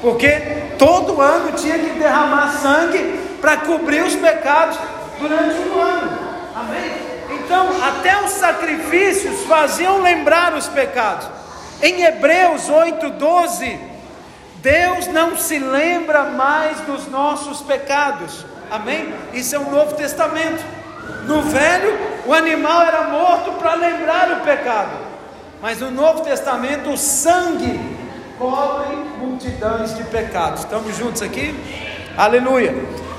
Porque 0.00 0.30
todo 0.78 1.20
ano 1.20 1.52
tinha 1.52 1.78
que 1.78 1.98
derramar 1.98 2.52
sangue 2.60 3.20
para 3.40 3.58
cobrir 3.58 4.02
os 4.02 4.14
pecados 4.16 4.78
durante 5.18 5.56
um 5.68 5.80
ano. 5.80 6.18
Amém? 6.54 7.11
Então, 7.52 7.84
até 7.84 8.18
os 8.24 8.30
sacrifícios 8.30 9.44
faziam 9.44 10.00
lembrar 10.00 10.54
os 10.54 10.68
pecados. 10.68 11.28
Em 11.82 12.02
Hebreus 12.02 12.70
8:12, 12.70 13.78
Deus 14.62 15.06
não 15.08 15.36
se 15.36 15.58
lembra 15.58 16.24
mais 16.24 16.80
dos 16.80 17.08
nossos 17.08 17.60
pecados. 17.60 18.46
Amém? 18.70 19.12
Isso 19.34 19.54
é 19.54 19.58
o 19.58 19.70
Novo 19.70 19.94
Testamento. 19.96 20.64
No 21.26 21.42
Velho, 21.42 21.98
o 22.24 22.32
animal 22.32 22.84
era 22.84 23.02
morto 23.08 23.52
para 23.52 23.74
lembrar 23.74 24.32
o 24.32 24.36
pecado. 24.40 24.92
Mas 25.60 25.78
no 25.78 25.90
Novo 25.90 26.22
Testamento, 26.22 26.88
o 26.88 26.96
sangue 26.96 27.78
cobre 28.38 28.96
multidões 29.18 29.94
de 29.94 30.04
pecados. 30.04 30.60
Estamos 30.60 30.96
juntos 30.96 31.20
aqui? 31.20 31.54
Aleluia. 32.16 32.74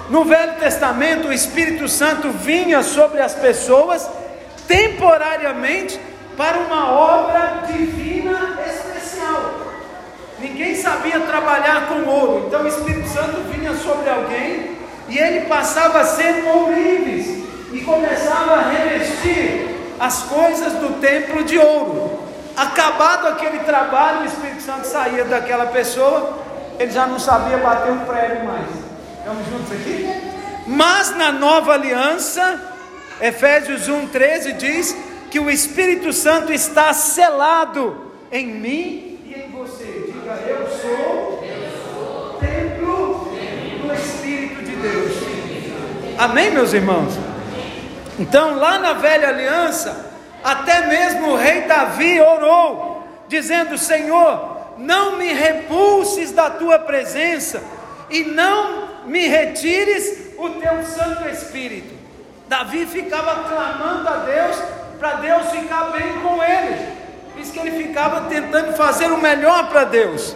No 0.09 0.25
Velho 0.25 0.53
Testamento, 0.53 1.27
o 1.27 1.33
Espírito 1.33 1.87
Santo 1.87 2.31
vinha 2.31 2.81
sobre 2.81 3.21
as 3.21 3.35
pessoas 3.35 4.09
temporariamente 4.67 5.99
para 6.37 6.57
uma 6.57 6.91
obra 6.91 7.63
divina 7.67 8.59
especial. 8.65 9.61
Ninguém 10.39 10.75
sabia 10.75 11.19
trabalhar 11.21 11.87
com 11.87 12.09
ouro, 12.09 12.45
então 12.47 12.63
o 12.63 12.67
Espírito 12.67 13.07
Santo 13.09 13.41
vinha 13.51 13.73
sobre 13.75 14.09
alguém 14.09 14.77
e 15.07 15.17
ele 15.17 15.41
passava 15.47 16.01
a 16.01 16.05
ser 16.05 16.43
ourives 16.45 17.43
e 17.71 17.81
começava 17.81 18.55
a 18.55 18.69
revestir 18.69 19.73
as 19.99 20.23
coisas 20.23 20.73
do 20.73 20.99
templo 20.99 21.43
de 21.43 21.57
ouro. 21.57 22.23
Acabado 22.55 23.27
aquele 23.27 23.59
trabalho, 23.59 24.21
o 24.21 24.25
Espírito 24.25 24.61
Santo 24.61 24.85
saía 24.85 25.25
daquela 25.25 25.67
pessoa, 25.67 26.39
ele 26.79 26.91
já 26.91 27.07
não 27.07 27.19
sabia 27.19 27.57
bater 27.57 27.91
um 27.91 27.99
prego 27.99 28.45
mais. 28.45 28.67
Estamos 29.19 29.47
juntos 29.47 29.71
aqui? 29.71 30.31
Mas 30.67 31.15
na 31.15 31.31
nova 31.31 31.73
aliança, 31.73 32.72
Efésios 33.21 33.87
1,13 33.87 34.57
diz 34.57 34.95
que 35.29 35.39
o 35.39 35.49
Espírito 35.49 36.11
Santo 36.13 36.51
está 36.53 36.93
selado 36.93 38.11
em 38.31 38.47
mim 38.47 39.19
e 39.25 39.33
em 39.33 39.51
você. 39.51 40.11
Diga, 40.11 40.39
eu 40.47 40.67
sou, 40.79 41.43
templo 42.39 43.31
do 43.81 43.93
Espírito 43.93 44.63
de 44.63 44.75
Deus. 44.75 45.13
Amém, 46.17 46.51
meus 46.51 46.73
irmãos? 46.73 47.13
Então, 48.19 48.57
lá 48.57 48.77
na 48.77 48.93
velha 48.93 49.29
aliança, 49.29 50.11
até 50.43 50.85
mesmo 50.87 51.29
o 51.29 51.35
rei 51.35 51.61
Davi 51.61 52.19
orou, 52.19 53.07
dizendo: 53.27 53.77
Senhor, 53.77 54.75
não 54.77 55.17
me 55.17 55.33
repulses 55.33 56.31
da 56.31 56.49
tua 56.49 56.79
presença 56.79 57.63
e 58.09 58.23
não 58.23 59.05
me 59.05 59.27
retires 59.27 60.33
o 60.37 60.49
teu 60.51 60.83
Santo 60.83 61.27
Espírito. 61.29 61.92
Davi 62.53 62.85
ficava 62.85 63.49
clamando 63.49 64.07
a 64.07 64.17
Deus 64.17 64.55
para 64.99 65.13
Deus 65.13 65.49
ficar 65.49 65.85
bem 65.85 66.19
com 66.21 66.43
ele. 66.43 66.85
Por 67.31 67.41
isso 67.41 67.51
que 67.51 67.57
ele 67.57 67.83
ficava 67.83 68.29
tentando 68.29 68.77
fazer 68.77 69.11
o 69.11 69.17
melhor 69.17 69.69
para 69.69 69.85
Deus. 69.85 70.35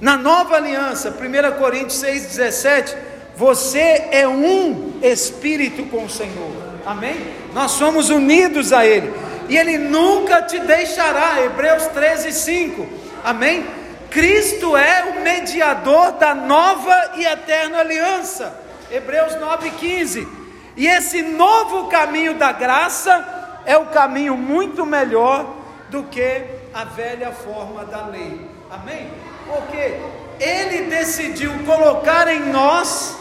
Na 0.00 0.16
nova 0.16 0.56
aliança, 0.56 1.10
1 1.10 1.56
Coríntios 1.56 2.02
6,17, 2.02 2.96
você 3.36 4.08
é 4.10 4.26
um 4.26 4.98
espírito 5.00 5.84
com 5.84 6.06
o 6.06 6.10
Senhor. 6.10 6.50
Amém? 6.84 7.14
Nós 7.52 7.70
somos 7.70 8.10
unidos 8.10 8.72
a 8.72 8.84
Ele. 8.84 9.14
E 9.48 9.56
Ele 9.56 9.78
nunca 9.78 10.42
te 10.42 10.58
deixará. 10.58 11.40
Hebreus 11.40 11.86
13, 11.86 12.32
5. 12.32 12.88
Amém? 13.22 13.64
Cristo 14.10 14.76
é 14.76 15.04
o 15.04 15.20
mediador 15.20 16.14
da 16.14 16.34
nova 16.34 17.12
e 17.14 17.24
eterna 17.24 17.78
aliança. 17.78 18.60
Hebreus 18.90 19.36
9, 19.38 19.70
15. 19.70 20.43
E 20.76 20.86
esse 20.86 21.22
novo 21.22 21.88
caminho 21.88 22.34
da 22.34 22.52
graça 22.52 23.62
é 23.64 23.76
o 23.76 23.86
caminho 23.86 24.36
muito 24.36 24.84
melhor 24.84 25.46
do 25.88 26.02
que 26.04 26.42
a 26.72 26.84
velha 26.84 27.30
forma 27.30 27.84
da 27.84 28.06
lei. 28.06 28.50
Amém? 28.70 29.08
Porque 29.46 30.00
ele 30.40 30.90
decidiu 30.90 31.52
colocar 31.64 32.26
em 32.28 32.50
nós 32.50 33.16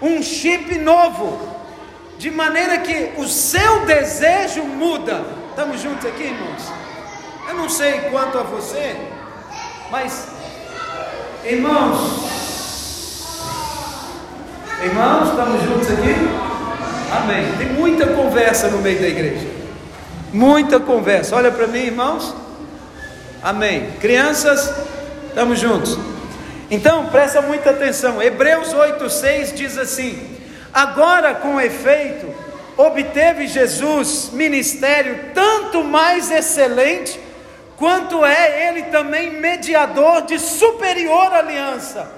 um 0.00 0.22
chip 0.22 0.78
novo, 0.78 1.56
de 2.18 2.30
maneira 2.30 2.78
que 2.78 3.14
o 3.16 3.26
seu 3.26 3.86
desejo 3.86 4.62
muda. 4.62 5.24
Estamos 5.50 5.80
juntos 5.80 6.06
aqui, 6.06 6.24
irmãos? 6.24 6.72
Eu 7.48 7.54
não 7.54 7.68
sei 7.68 8.00
quanto 8.10 8.38
a 8.38 8.42
você, 8.42 8.96
mas, 9.90 10.28
irmãos, 11.44 11.98
irmãos, 14.82 15.28
estamos 15.30 15.62
juntos 15.62 15.90
aqui? 15.90 16.39
Amém. 17.10 17.44
Tem 17.58 17.66
muita 17.66 18.06
conversa 18.06 18.68
no 18.68 18.78
meio 18.78 19.00
da 19.00 19.08
igreja. 19.08 19.46
Muita 20.32 20.78
conversa. 20.78 21.34
Olha 21.34 21.50
para 21.50 21.66
mim, 21.66 21.80
irmãos. 21.86 22.32
Amém. 23.42 23.90
Crianças, 24.00 24.72
estamos 25.28 25.58
juntos. 25.58 25.98
Então, 26.70 27.06
presta 27.06 27.42
muita 27.42 27.70
atenção. 27.70 28.22
Hebreus 28.22 28.72
8:6 28.72 29.52
diz 29.54 29.76
assim: 29.76 30.38
Agora, 30.72 31.34
com 31.34 31.60
efeito, 31.60 32.32
obteve 32.76 33.48
Jesus 33.48 34.30
ministério 34.32 35.32
tanto 35.34 35.82
mais 35.82 36.30
excelente, 36.30 37.18
quanto 37.76 38.24
é 38.24 38.68
ele 38.68 38.84
também 38.84 39.32
mediador 39.40 40.22
de 40.22 40.38
superior 40.38 41.32
aliança, 41.32 42.08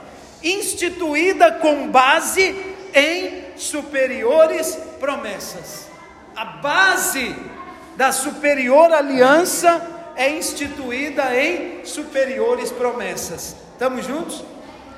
instituída 0.42 1.50
com 1.52 1.88
base 1.88 2.55
em 2.94 3.51
superiores 3.62 4.79
promessas. 4.98 5.87
A 6.35 6.44
base 6.44 7.35
da 7.96 8.11
superior 8.11 8.92
aliança 8.92 9.81
é 10.16 10.31
instituída 10.31 11.35
em 11.37 11.85
superiores 11.85 12.70
promessas. 12.70 13.57
Estamos 13.72 14.07
juntos? 14.07 14.44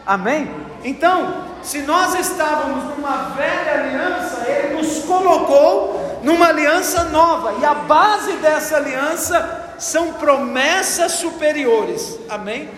Amém? 0.06 0.50
Então, 0.82 1.44
se 1.62 1.78
nós 1.82 2.14
estávamos 2.14 2.96
numa 2.96 3.30
velha 3.30 3.72
aliança, 3.72 4.44
Ele 4.46 4.74
nos 4.74 4.98
colocou 5.04 6.20
numa 6.22 6.48
aliança 6.48 7.04
nova, 7.04 7.54
e 7.60 7.64
a 7.64 7.74
base 7.74 8.32
dessa 8.34 8.76
aliança 8.76 9.74
são 9.78 10.14
promessas 10.14 11.12
superiores. 11.12 12.18
Amém? 12.28 12.68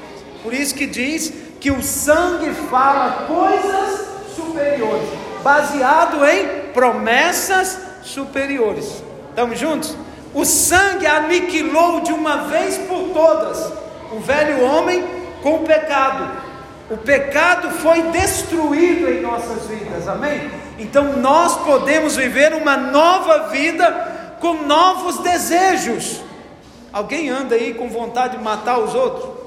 Por 0.43 0.53
isso 0.53 0.75
que 0.75 0.87
diz 0.87 1.33
que 1.61 1.71
o 1.71 1.83
sangue 1.83 2.53
fala 2.71 3.27
coisas 3.27 4.07
superiores, 4.35 5.09
baseado 5.47 6.27
em 6.27 6.73
promessas 6.73 7.79
superiores. 8.03 9.01
Estamos 9.31 9.57
juntos? 9.57 9.97
O 10.35 10.45
sangue 10.45 11.07
aniquilou 11.07 12.01
de 12.01 12.13
uma 12.13 12.49
vez 12.49 12.77
por 12.79 13.11
todas 13.15 13.73
o 14.11 14.19
velho 14.19 14.65
homem 14.65 15.05
com 15.45 15.55
o 15.55 15.59
pecado. 15.61 16.29
O 16.91 16.97
pecado 16.97 17.71
foi 17.71 18.03
destruído 18.11 19.09
em 19.09 19.23
nossas 19.23 19.69
vidas, 19.69 20.09
amém? 20.09 20.51
Então 20.81 21.17
nós 21.19 21.57
podemos 21.59 22.17
viver 22.17 22.53
uma 22.53 22.77
nova 22.77 23.49
vida 23.51 24.37
com 24.41 24.65
novos 24.65 25.19
desejos. 25.19 26.23
Alguém 26.93 27.31
anda 27.31 27.55
aí 27.55 27.73
com 27.73 27.89
vontade 27.89 28.37
de 28.37 28.43
matar 28.43 28.79
os 28.81 28.97
outros? 28.97 29.46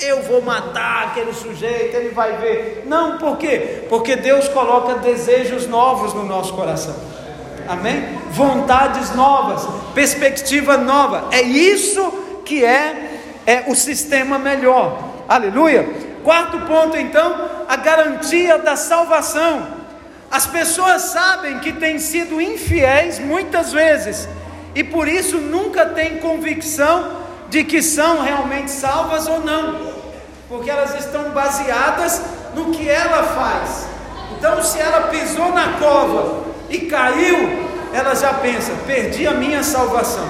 Eu 0.00 0.22
vou 0.22 0.42
matar 0.42 1.08
aquele 1.08 1.32
sujeito, 1.32 1.96
ele 1.96 2.10
vai 2.10 2.36
ver. 2.38 2.84
Não, 2.86 3.18
por 3.18 3.36
quê? 3.36 3.84
Porque 3.88 4.16
Deus 4.16 4.48
coloca 4.48 4.94
desejos 4.96 5.66
novos 5.66 6.12
no 6.12 6.24
nosso 6.24 6.52
coração. 6.54 6.94
Amém? 7.68 8.18
Vontades 8.30 9.14
novas, 9.14 9.66
perspectiva 9.94 10.76
nova. 10.76 11.28
É 11.30 11.40
isso 11.40 12.42
que 12.44 12.64
é, 12.64 13.20
é 13.46 13.64
o 13.68 13.74
sistema 13.74 14.38
melhor. 14.38 14.98
Aleluia. 15.28 15.88
Quarto 16.22 16.58
ponto, 16.60 16.96
então, 16.96 17.48
a 17.68 17.76
garantia 17.76 18.58
da 18.58 18.76
salvação. 18.76 19.84
As 20.30 20.46
pessoas 20.46 21.02
sabem 21.02 21.60
que 21.60 21.72
têm 21.72 21.98
sido 21.98 22.40
infiéis 22.40 23.20
muitas 23.20 23.72
vezes 23.72 24.28
e 24.74 24.82
por 24.82 25.06
isso 25.06 25.36
nunca 25.36 25.86
têm 25.86 26.18
convicção 26.18 27.22
de 27.48 27.62
que 27.62 27.80
são 27.80 28.20
realmente 28.20 28.70
salvas 28.70 29.28
ou 29.28 29.40
não, 29.40 29.93
porque 30.48 30.70
elas 30.70 30.94
estão 30.94 31.30
baseadas 31.30 32.22
no 32.54 32.70
que 32.72 32.88
ela 32.88 33.22
faz. 33.22 33.86
Então, 34.36 34.62
se 34.62 34.78
ela 34.78 35.08
pisou 35.08 35.52
na 35.52 35.78
cova 35.78 36.44
e 36.68 36.78
caiu, 36.80 37.64
ela 37.92 38.14
já 38.14 38.34
pensa: 38.34 38.72
perdi 38.86 39.26
a 39.26 39.32
minha 39.32 39.62
salvação. 39.62 40.28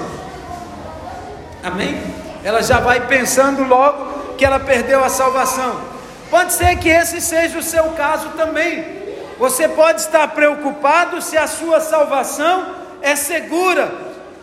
Amém? 1.62 2.00
Ela 2.44 2.62
já 2.62 2.78
vai 2.78 3.06
pensando 3.06 3.64
logo 3.64 4.34
que 4.36 4.44
ela 4.44 4.60
perdeu 4.60 5.02
a 5.02 5.08
salvação. 5.08 5.80
Pode 6.30 6.52
ser 6.52 6.76
que 6.76 6.88
esse 6.88 7.20
seja 7.20 7.58
o 7.58 7.62
seu 7.62 7.84
caso 7.90 8.30
também. 8.30 9.04
Você 9.38 9.68
pode 9.68 10.00
estar 10.00 10.28
preocupado 10.28 11.20
se 11.22 11.36
a 11.36 11.46
sua 11.46 11.80
salvação 11.80 12.74
é 13.02 13.16
segura. 13.16 13.92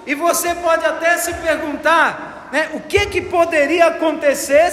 E 0.06 0.16
você 0.16 0.56
pode 0.56 0.86
até 0.86 1.18
se 1.18 1.34
perguntar, 1.36 2.50
né, 2.52 2.70
o 2.74 2.80
que 2.80 3.06
que 3.06 3.22
poderia 3.22 3.88
acontecer 3.88 4.72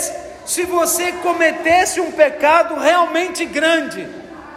se 0.48 0.64
você 0.64 1.12
cometesse 1.12 2.00
um 2.00 2.10
pecado 2.10 2.74
realmente 2.76 3.44
grande? 3.44 4.08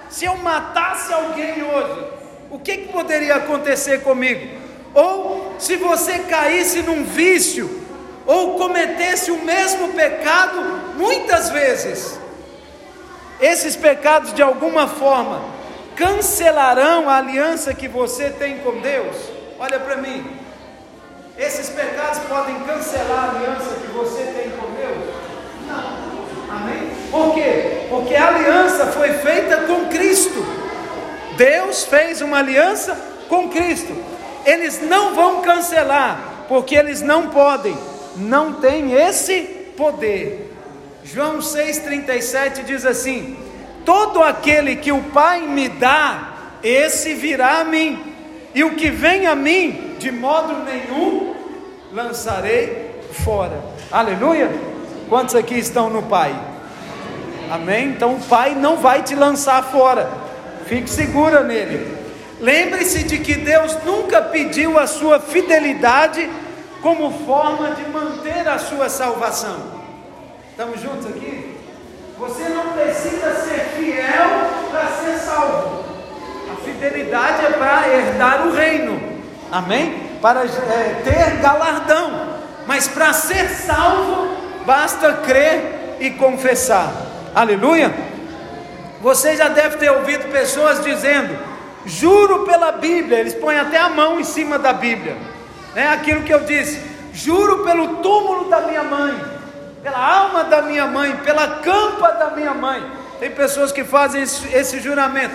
Se 0.10 0.24
eu 0.24 0.38
matasse 0.38 1.12
alguém 1.12 1.62
hoje, 1.62 2.06
o 2.50 2.58
que, 2.58 2.78
que 2.78 2.94
poderia 2.94 3.36
acontecer 3.36 4.02
comigo? 4.02 4.58
Ou 4.96 5.54
se 5.60 5.76
você 5.76 6.20
caísse 6.20 6.82
num 6.82 7.04
vício, 7.04 7.86
ou 8.26 8.58
cometesse 8.58 9.32
o 9.32 9.44
mesmo 9.44 9.90
pecado 9.90 10.62
muitas 10.96 11.50
vezes, 11.50 12.18
esses 13.42 13.76
pecados 13.76 14.34
de 14.34 14.42
alguma 14.42 14.88
forma 14.88 15.44
cancelarão 15.98 17.10
a 17.10 17.18
aliança 17.18 17.74
que 17.74 17.90
você 17.90 18.30
tem 18.30 18.60
com 18.60 18.80
Deus? 18.80 19.18
Olha 19.60 19.78
para 19.78 19.98
mim. 19.98 20.40
Esses 21.38 21.70
pecados 21.70 22.20
podem 22.30 22.62
cancelar 22.62 23.26
a 23.26 23.38
aliança 23.38 23.76
que 23.76 23.88
você 23.88 24.24
tem 24.24 24.52
com 24.52 24.68
Deus? 24.68 24.71
Por 27.12 27.34
quê? 27.34 27.88
Porque 27.90 28.16
a 28.16 28.30
aliança 28.30 28.88
foi 28.88 29.12
feita 29.14 29.58
com 29.68 29.90
Cristo. 29.90 30.44
Deus 31.36 31.84
fez 31.84 32.22
uma 32.22 32.40
aliança 32.40 32.96
com 33.28 33.50
Cristo. 33.50 33.94
Eles 34.46 34.82
não 34.82 35.14
vão 35.14 35.42
cancelar, 35.42 36.46
porque 36.48 36.74
eles 36.74 37.02
não 37.02 37.28
podem, 37.28 37.78
não 38.16 38.54
têm 38.54 38.94
esse 38.94 39.42
poder. 39.76 40.54
João 41.04 41.40
6,37 41.40 42.64
diz 42.64 42.86
assim: 42.86 43.38
Todo 43.86 44.24
aquele 44.24 44.78
que 44.78 44.92
o 44.92 45.02
Pai 45.04 45.42
me 45.42 45.68
dá, 45.68 46.34
esse 46.64 47.14
virá 47.14 47.60
a 47.60 47.64
mim, 47.64 48.00
e 48.56 48.64
o 48.64 48.76
que 48.76 48.90
vem 48.90 49.28
a 49.28 49.36
mim, 49.36 49.96
de 50.00 50.12
modo 50.12 50.64
nenhum 50.64 51.36
lançarei 51.92 52.92
fora. 53.12 53.62
Aleluia! 53.92 54.50
Quantos 55.10 55.36
aqui 55.36 55.56
estão 55.56 55.90
no 55.90 56.04
Pai? 56.04 56.51
Amém? 57.52 57.90
Então 57.90 58.14
o 58.16 58.20
Pai 58.22 58.56
não 58.56 58.78
vai 58.78 59.04
te 59.04 59.14
lançar 59.14 59.62
fora, 59.66 60.10
fique 60.68 60.90
segura 60.90 61.44
nele. 61.44 61.98
Lembre-se 62.40 63.04
de 63.04 63.18
que 63.18 63.36
Deus 63.36 63.78
nunca 63.84 64.22
pediu 64.22 64.80
a 64.80 64.88
sua 64.88 65.20
fidelidade 65.20 66.30
como 66.82 67.12
forma 67.26 67.72
de 67.72 67.86
manter 67.90 68.48
a 68.48 68.58
sua 68.58 68.88
salvação. 68.88 69.58
Estamos 70.50 70.80
juntos 70.80 71.08
aqui? 71.08 71.58
Você 72.18 72.44
não 72.44 72.72
precisa 72.72 73.36
ser 73.36 73.60
fiel 73.78 74.30
para 74.72 74.88
ser 74.88 75.20
salvo. 75.20 75.84
A 76.54 76.56
fidelidade 76.64 77.46
é 77.48 77.50
para 77.50 77.90
herdar 77.90 78.48
o 78.48 78.54
reino. 78.54 79.02
Amém? 79.52 80.10
Para 80.22 80.46
é, 80.46 81.02
ter 81.04 81.42
galardão. 81.42 82.30
Mas 82.66 82.88
para 82.88 83.12
ser 83.12 83.50
salvo, 83.50 84.38
basta 84.66 85.12
crer 85.14 85.98
e 86.00 86.12
confessar. 86.12 87.11
Aleluia? 87.34 87.94
Você 89.02 89.36
já 89.36 89.48
deve 89.48 89.78
ter 89.78 89.90
ouvido 89.92 90.32
pessoas 90.32 90.84
dizendo: 90.84 91.38
Juro 91.86 92.46
pela 92.46 92.72
Bíblia. 92.72 93.20
Eles 93.20 93.34
põem 93.34 93.58
até 93.58 93.78
a 93.78 93.90
mão 93.90 94.20
em 94.20 94.24
cima 94.24 94.60
da 94.60 94.74
Bíblia. 94.74 95.16
É 95.76 95.88
aquilo 95.88 96.24
que 96.24 96.34
eu 96.34 96.42
disse: 96.42 96.80
Juro 97.14 97.64
pelo 97.64 97.98
túmulo 97.98 98.50
da 98.50 98.62
minha 98.62 98.84
mãe 98.84 99.42
pela 99.82 99.98
alma 99.98 100.44
da 100.44 100.62
minha 100.62 100.86
mãe, 100.88 101.16
pela 101.18 101.60
campa 101.60 102.12
da 102.12 102.32
minha 102.32 102.54
mãe. 102.54 102.84
Tem 103.20 103.32
pessoas 103.32 103.72
que 103.72 103.84
fazem 103.84 104.22
esse, 104.22 104.80
juramento. 104.80 105.34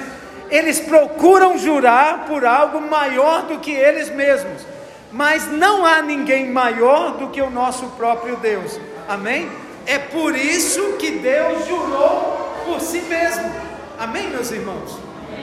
Eles 0.51 0.81
procuram 0.81 1.59
jurar 1.59 2.25
por 2.27 2.45
algo 2.45 2.81
maior 2.81 3.43
do 3.43 3.59
que 3.59 3.73
eles 3.73 4.09
mesmos, 4.11 4.63
mas 5.13 5.51
não 5.51 5.85
há 5.85 6.03
ninguém 6.03 6.51
maior 6.51 7.17
do 7.17 7.29
que 7.29 7.43
o 7.43 7.51
nosso 7.51 7.87
próprio 7.91 8.37
Deus. 8.37 8.79
Amém? 9.09 9.51
É 9.87 9.99
por 9.99 10.37
isso 10.37 10.95
que 10.99 11.13
Deus 11.13 11.67
jurou 11.67 12.63
por 12.65 12.81
si 12.81 13.01
mesmo. 13.03 13.51
Amém, 13.99 14.29
meus 14.29 14.51
irmãos? 14.51 14.99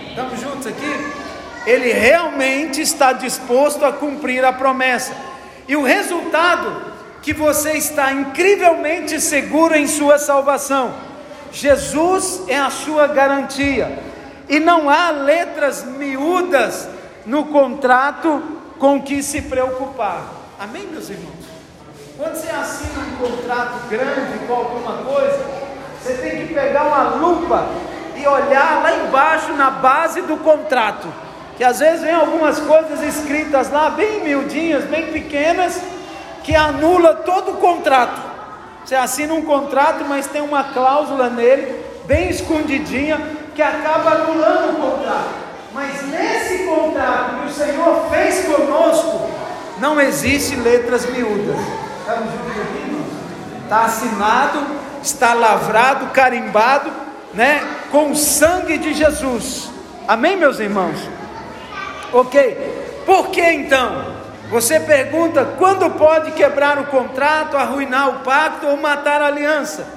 Estamos 0.10 0.40
juntos 0.40 0.68
aqui? 0.68 1.24
Ele 1.66 1.94
realmente 1.94 2.82
está 2.82 3.14
disposto 3.14 3.86
a 3.86 3.94
cumprir 3.94 4.44
a 4.44 4.52
promessa. 4.52 5.16
E 5.68 5.76
o 5.76 5.84
resultado 5.84 6.94
que 7.22 7.34
você 7.34 7.72
está 7.74 8.12
incrivelmente 8.12 9.20
seguro 9.22 9.74
em 9.76 9.88
sua 9.88 10.20
salvação. 10.20 10.94
Jesus 11.52 12.44
é 12.50 12.60
a 12.60 12.70
sua 12.70 13.08
garantia. 13.08 13.98
E 14.50 14.60
não 14.60 14.90
há 14.90 15.10
letras 15.10 15.86
miúdas 15.86 16.88
no 17.26 17.46
contrato 17.46 18.44
com 18.78 19.02
que 19.02 19.24
se 19.24 19.44
preocupar. 19.44 20.22
Amém, 20.60 20.86
meus 20.88 21.10
irmãos? 21.10 21.43
Quando 22.16 22.36
você 22.36 22.50
assina 22.52 23.00
um 23.00 23.28
contrato 23.28 23.90
grande 23.90 24.46
com 24.46 24.54
alguma 24.54 24.98
coisa, 24.98 25.40
você 26.00 26.14
tem 26.14 26.46
que 26.46 26.54
pegar 26.54 26.84
uma 26.84 27.16
lupa 27.16 27.66
e 28.16 28.28
olhar 28.28 28.84
lá 28.84 28.94
embaixo 28.94 29.52
na 29.54 29.72
base 29.72 30.22
do 30.22 30.38
contrato. 30.38 31.08
Que 31.58 31.64
às 31.64 31.80
vezes 31.80 32.02
vem 32.02 32.14
algumas 32.14 32.60
coisas 32.60 33.02
escritas 33.02 33.72
lá, 33.72 33.90
bem 33.90 34.24
miudinhas, 34.24 34.84
bem 34.86 35.12
pequenas, 35.12 35.82
que 36.44 36.56
anula 36.56 37.16
todo 37.16 37.54
o 37.54 37.58
contrato. 37.58 38.22
Você 38.86 38.94
assina 38.94 39.34
um 39.34 39.42
contrato, 39.42 40.06
mas 40.08 40.28
tem 40.28 40.42
uma 40.42 40.66
cláusula 40.66 41.32
nele, 41.32 41.84
bem 42.06 42.30
escondidinha, 42.30 43.20
que 43.56 43.62
acaba 43.62 44.12
anulando 44.12 44.74
o 44.74 44.76
contrato. 44.76 45.30
Mas 45.74 46.04
nesse 46.04 46.66
contrato 46.66 47.40
que 47.40 47.48
o 47.48 47.54
Senhor 47.54 48.08
fez 48.12 48.46
conosco, 48.46 49.32
não 49.80 50.00
existe 50.00 50.56
letras 50.58 51.08
miúdas. 51.10 51.58
Está 53.64 53.86
assinado, 53.86 54.60
está 55.02 55.34
lavrado, 55.34 56.08
carimbado, 56.08 56.92
né? 57.34 57.62
Com 57.92 58.12
o 58.12 58.16
sangue 58.16 58.78
de 58.78 58.94
Jesus. 58.94 59.70
Amém, 60.08 60.36
meus 60.36 60.60
irmãos? 60.60 61.00
Ok. 62.12 63.02
Por 63.06 63.30
que 63.30 63.42
então? 63.42 64.14
Você 64.50 64.80
pergunta 64.80 65.56
quando 65.58 65.90
pode 65.92 66.32
quebrar 66.32 66.78
o 66.78 66.86
contrato, 66.86 67.58
arruinar 67.58 68.10
o 68.10 68.20
pacto 68.20 68.68
ou 68.68 68.78
matar 68.78 69.22
a 69.22 69.28
aliança. 69.28 69.88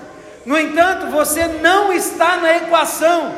No 0.47 0.57
entanto, 0.59 1.09
você 1.09 1.47
não 1.47 1.93
está 1.93 2.37
na 2.37 2.57
equação. 2.57 3.35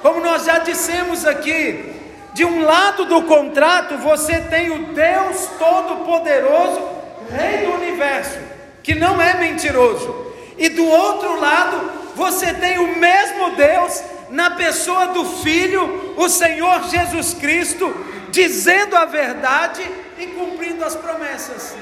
Como 0.00 0.20
nós 0.20 0.46
já 0.46 0.58
dissemos 0.58 1.26
aqui, 1.26 2.00
de 2.32 2.44
um 2.44 2.64
lado 2.64 3.04
do 3.04 3.22
contrato 3.22 3.98
você 3.98 4.40
tem 4.40 4.70
o 4.70 4.94
Deus 4.94 5.46
Todo-Poderoso, 5.58 6.99
Rei 7.30 7.66
do 7.66 7.72
universo, 7.74 8.38
que 8.82 8.94
não 8.94 9.20
é 9.20 9.34
mentiroso. 9.34 10.26
E 10.58 10.68
do 10.68 10.84
outro 10.86 11.40
lado, 11.40 11.90
você 12.14 12.52
tem 12.52 12.78
o 12.78 12.96
mesmo 12.96 13.56
Deus 13.56 14.02
na 14.28 14.50
pessoa 14.50 15.08
do 15.08 15.24
Filho, 15.24 16.14
o 16.16 16.28
Senhor 16.28 16.82
Jesus 16.84 17.34
Cristo, 17.34 17.92
dizendo 18.30 18.96
a 18.96 19.04
verdade 19.04 19.82
e 20.18 20.26
cumprindo 20.26 20.84
as 20.84 20.94
promessas. 20.94 21.74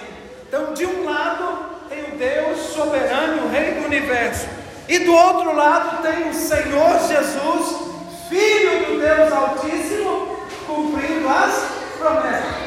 Então, 0.47 0.73
de 0.73 0.87
um 0.87 1.05
lado 1.05 1.79
tem 1.89 2.05
o 2.05 2.17
Deus 2.17 2.59
soberano, 2.75 3.47
o 3.47 3.51
Rei 3.51 3.73
do 3.73 3.87
universo, 3.87 4.47
e 4.89 4.99
do 5.01 5.13
outro 5.13 5.55
lado 5.55 6.03
tem 6.03 6.29
o 6.29 6.35
Senhor 6.35 6.99
Jesus, 7.07 7.89
Filho 8.29 8.87
do 8.87 9.01
Deus 9.01 9.33
Altíssimo, 9.33 10.39
cumprindo 10.67 11.29
as 11.29 11.53
promessas. 11.53 11.88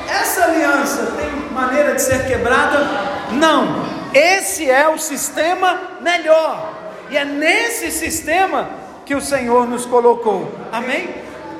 Essa 0.09 0.43
aliança 0.43 1.13
tem 1.17 1.31
maneira 1.51 1.95
de 1.95 2.01
ser 2.01 2.27
quebrada? 2.27 2.79
Não. 3.31 3.85
Esse 4.13 4.69
é 4.69 4.87
o 4.89 4.97
sistema 4.97 5.79
melhor. 6.01 6.73
E 7.09 7.17
é 7.17 7.23
nesse 7.23 7.91
sistema 7.91 8.69
que 9.05 9.15
o 9.15 9.21
Senhor 9.21 9.67
nos 9.67 9.85
colocou. 9.85 10.51
Amém? 10.71 11.09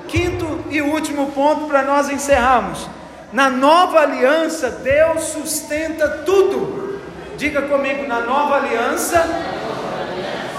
Quinto 0.07 0.65
e 0.69 0.81
último 0.81 1.31
ponto 1.31 1.67
para 1.67 1.81
nós 1.83 2.09
encerrarmos. 2.09 2.89
Na 3.31 3.49
nova 3.49 3.99
aliança, 3.99 4.69
Deus 4.69 5.23
sustenta 5.23 6.07
tudo. 6.25 6.99
Diga 7.37 7.61
comigo, 7.63 8.05
na 8.05 8.19
nova 8.19 8.57
aliança, 8.57 9.25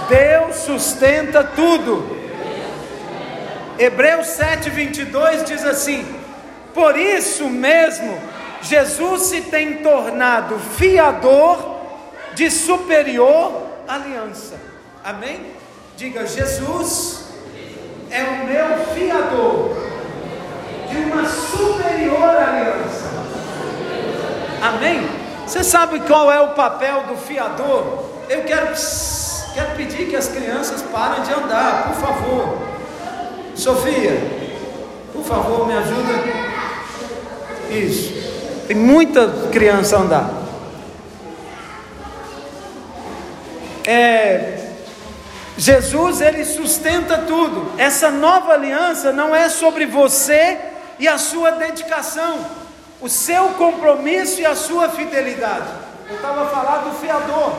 Deus 0.09 0.57
sustenta 0.57 1.45
tudo. 1.45 2.23
Hebreus 3.79 4.27
7:22 4.27 5.45
diz 5.45 5.65
assim: 5.65 6.22
Por 6.75 6.97
isso 6.97 7.49
mesmo, 7.49 8.18
Jesus 8.62 9.23
se 9.23 9.43
tem 9.43 9.79
tornado 9.79 10.59
fiador 10.59 11.81
de 12.35 12.51
superior 12.51 13.62
aliança. 13.87 14.59
Amém? 15.05 15.53
Diga, 15.97 16.27
Jesus 16.27 17.27
é 18.11 18.23
o 18.23 18.47
meu 18.47 18.87
fiador 18.95 19.77
de 20.89 20.97
uma 20.99 21.27
superior 21.27 22.37
aliança. 22.37 23.11
Amém? 24.62 25.09
Você 25.47 25.64
sabe 25.64 26.01
qual 26.01 26.33
é 26.33 26.41
o 26.41 26.51
papel 26.51 27.03
do 27.09 27.16
fiador? 27.16 28.11
Eu 28.29 28.45
quero, 28.45 28.68
quero 29.55 29.77
pedir 29.77 30.09
que 30.09 30.16
as 30.16 30.29
crianças 30.29 30.83
parem 30.83 31.23
de 31.23 31.33
andar, 31.33 31.89
por 31.89 31.97
favor. 31.97 32.59
Sofia, 33.55 34.18
por 35.12 35.25
favor, 35.25 35.66
me 35.66 35.77
ajuda. 35.77 36.52
Isso. 37.79 38.66
Tem 38.66 38.77
muita 38.77 39.49
criança 39.51 39.97
a 39.97 40.01
andar. 40.01 40.31
É, 43.85 44.62
Jesus 45.57 46.20
ele 46.20 46.45
sustenta 46.45 47.18
tudo. 47.18 47.73
Essa 47.79 48.11
nova 48.11 48.53
aliança 48.53 49.12
não 49.12 49.35
é 49.35 49.49
sobre 49.49 49.87
você 49.87 50.59
e 50.99 51.09
a 51.09 51.18
sua 51.18 51.53
dedicação, 51.53 52.45
o 53.01 53.09
seu 53.09 53.49
compromisso 53.51 54.41
e 54.41 54.47
a 54.47 54.55
sua 54.55 54.89
fidelidade. 54.89 55.68
Eu 56.09 56.16
estava 56.16 56.47
falando 56.49 56.91
do 56.91 57.01
fiador. 57.01 57.53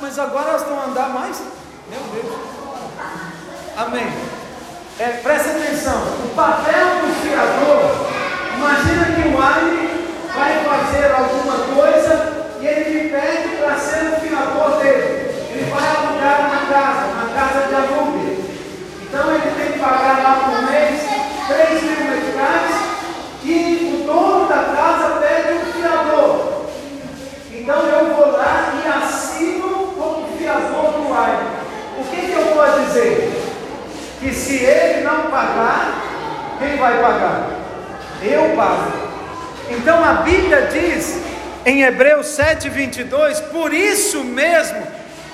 Mas 0.00 0.18
agora 0.18 0.50
elas 0.50 0.62
a 0.62 0.84
andar 0.84 1.08
mais? 1.10 1.40
Meu 1.88 2.00
Deus. 2.12 2.38
Amém. 3.76 4.06
É, 4.98 5.08
presta 5.22 5.50
atenção. 5.50 6.02
O 6.24 6.34
papel 6.34 6.86
do 7.02 7.14
fiador. 7.22 8.15
Imagina 8.56 9.04
que 9.04 9.28
o 9.28 9.42
Ali 9.42 10.06
vai 10.34 10.64
fazer 10.64 11.12
alguma 11.12 11.58
coisa 11.74 12.46
e 12.58 12.66
ele 12.66 13.02
me 13.02 13.10
pede 13.10 13.56
para 13.56 13.76
ser 13.76 14.14
o 14.14 14.20
fiador 14.20 14.80
dele. 14.80 15.30
Ele 15.50 15.70
vai 15.70 15.86
alugar 15.86 16.40
uma 16.40 16.72
casa, 16.72 17.06
uma 17.12 17.34
casa 17.34 17.68
de 17.68 17.74
aluguel. 17.74 18.36
Então 19.02 19.34
ele 19.34 19.50
tem 19.56 19.72
que 19.72 19.78
pagar 19.78 20.22
lá 20.22 20.40
por 20.44 20.62
mês 20.70 21.02
3 21.48 21.82
mil 21.82 22.10
meticais 22.10 22.74
e 23.44 24.00
o 24.02 24.06
dono 24.06 24.48
da 24.48 24.64
casa 24.74 25.20
pede 25.20 25.52
um 25.52 25.72
fiador. 25.72 26.62
Então 27.52 27.82
eu 27.82 28.14
vou 28.14 28.32
lá 28.38 28.72
e 28.82 28.88
assino 28.88 29.92
como 29.98 30.38
fiador 30.38 30.92
do 30.92 31.12
ar. 31.12 31.42
O 31.98 32.04
que, 32.04 32.20
que 32.22 32.32
eu 32.32 32.54
vou 32.54 32.84
dizer? 32.84 33.32
Que 34.18 34.32
se 34.32 34.64
ele 34.64 35.04
não 35.04 35.30
pagar, 35.30 35.92
quem 36.58 36.76
vai 36.78 37.02
pagar? 37.02 37.55
Eu 38.22 38.56
pago. 38.56 38.92
Então 39.70 40.02
a 40.04 40.14
Bíblia 40.14 40.68
diz 40.72 41.20
em 41.64 41.82
Hebreus 41.82 42.28
7, 42.28 42.68
22, 42.68 43.40
por 43.40 43.74
isso 43.74 44.22
mesmo, 44.22 44.86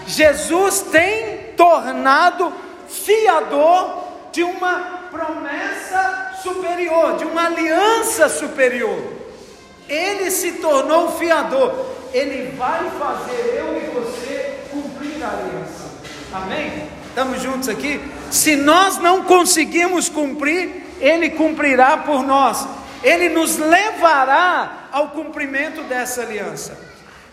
Jesus 0.07 0.81
tem 0.91 1.53
tornado 1.57 2.53
fiador 2.89 4.05
de 4.33 4.43
uma 4.43 5.09
promessa 5.11 6.39
superior, 6.43 7.19
de 7.19 7.25
uma 7.25 7.47
aliança 7.47 8.29
superior. 8.29 8.99
Ele 9.89 10.31
se 10.31 10.53
tornou 10.53 11.13
fiador. 11.13 11.87
Ele 12.15 12.57
vai 12.57 12.91
fazer 12.99 13.59
eu 13.59 13.77
e 13.77 13.91
você 13.95 14.59
cumprir 14.71 15.23
a 15.23 15.29
aliança. 15.29 15.91
Amém? 16.33 16.89
Estamos 17.09 17.43
juntos 17.43 17.69
aqui? 17.69 18.01
Se 18.31 18.57
nós 18.57 18.97
não 18.99 19.25
conseguimos 19.25 20.09
cumprir, 20.09 20.82
Ele 21.03 21.31
cumprirá 21.31 21.99
por 21.99 22.23
nós. 22.23 22.67
Ele 23.03 23.29
nos 23.29 23.59
levará 23.59 24.89
ao 24.93 25.09
cumprimento 25.09 25.83
dessa 25.83 26.23
aliança. 26.23 26.79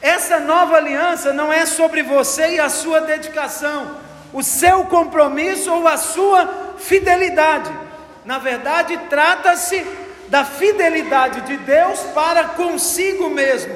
Essa 0.01 0.39
nova 0.39 0.76
aliança 0.76 1.32
não 1.32 1.53
é 1.53 1.65
sobre 1.65 2.01
você 2.01 2.55
e 2.55 2.59
a 2.59 2.70
sua 2.70 3.01
dedicação, 3.01 3.97
o 4.34 4.41
seu 4.41 4.86
compromisso 4.86 5.72
ou 5.72 5.88
a 5.88 5.97
sua 5.97 6.74
fidelidade. 6.80 7.72
Na 8.26 8.39
verdade, 8.39 8.97
trata-se 9.09 9.86
da 10.30 10.43
fidelidade 10.43 11.41
de 11.41 11.57
Deus 11.57 11.99
para 12.15 12.45
consigo 12.45 13.30
mesmo. 13.30 13.74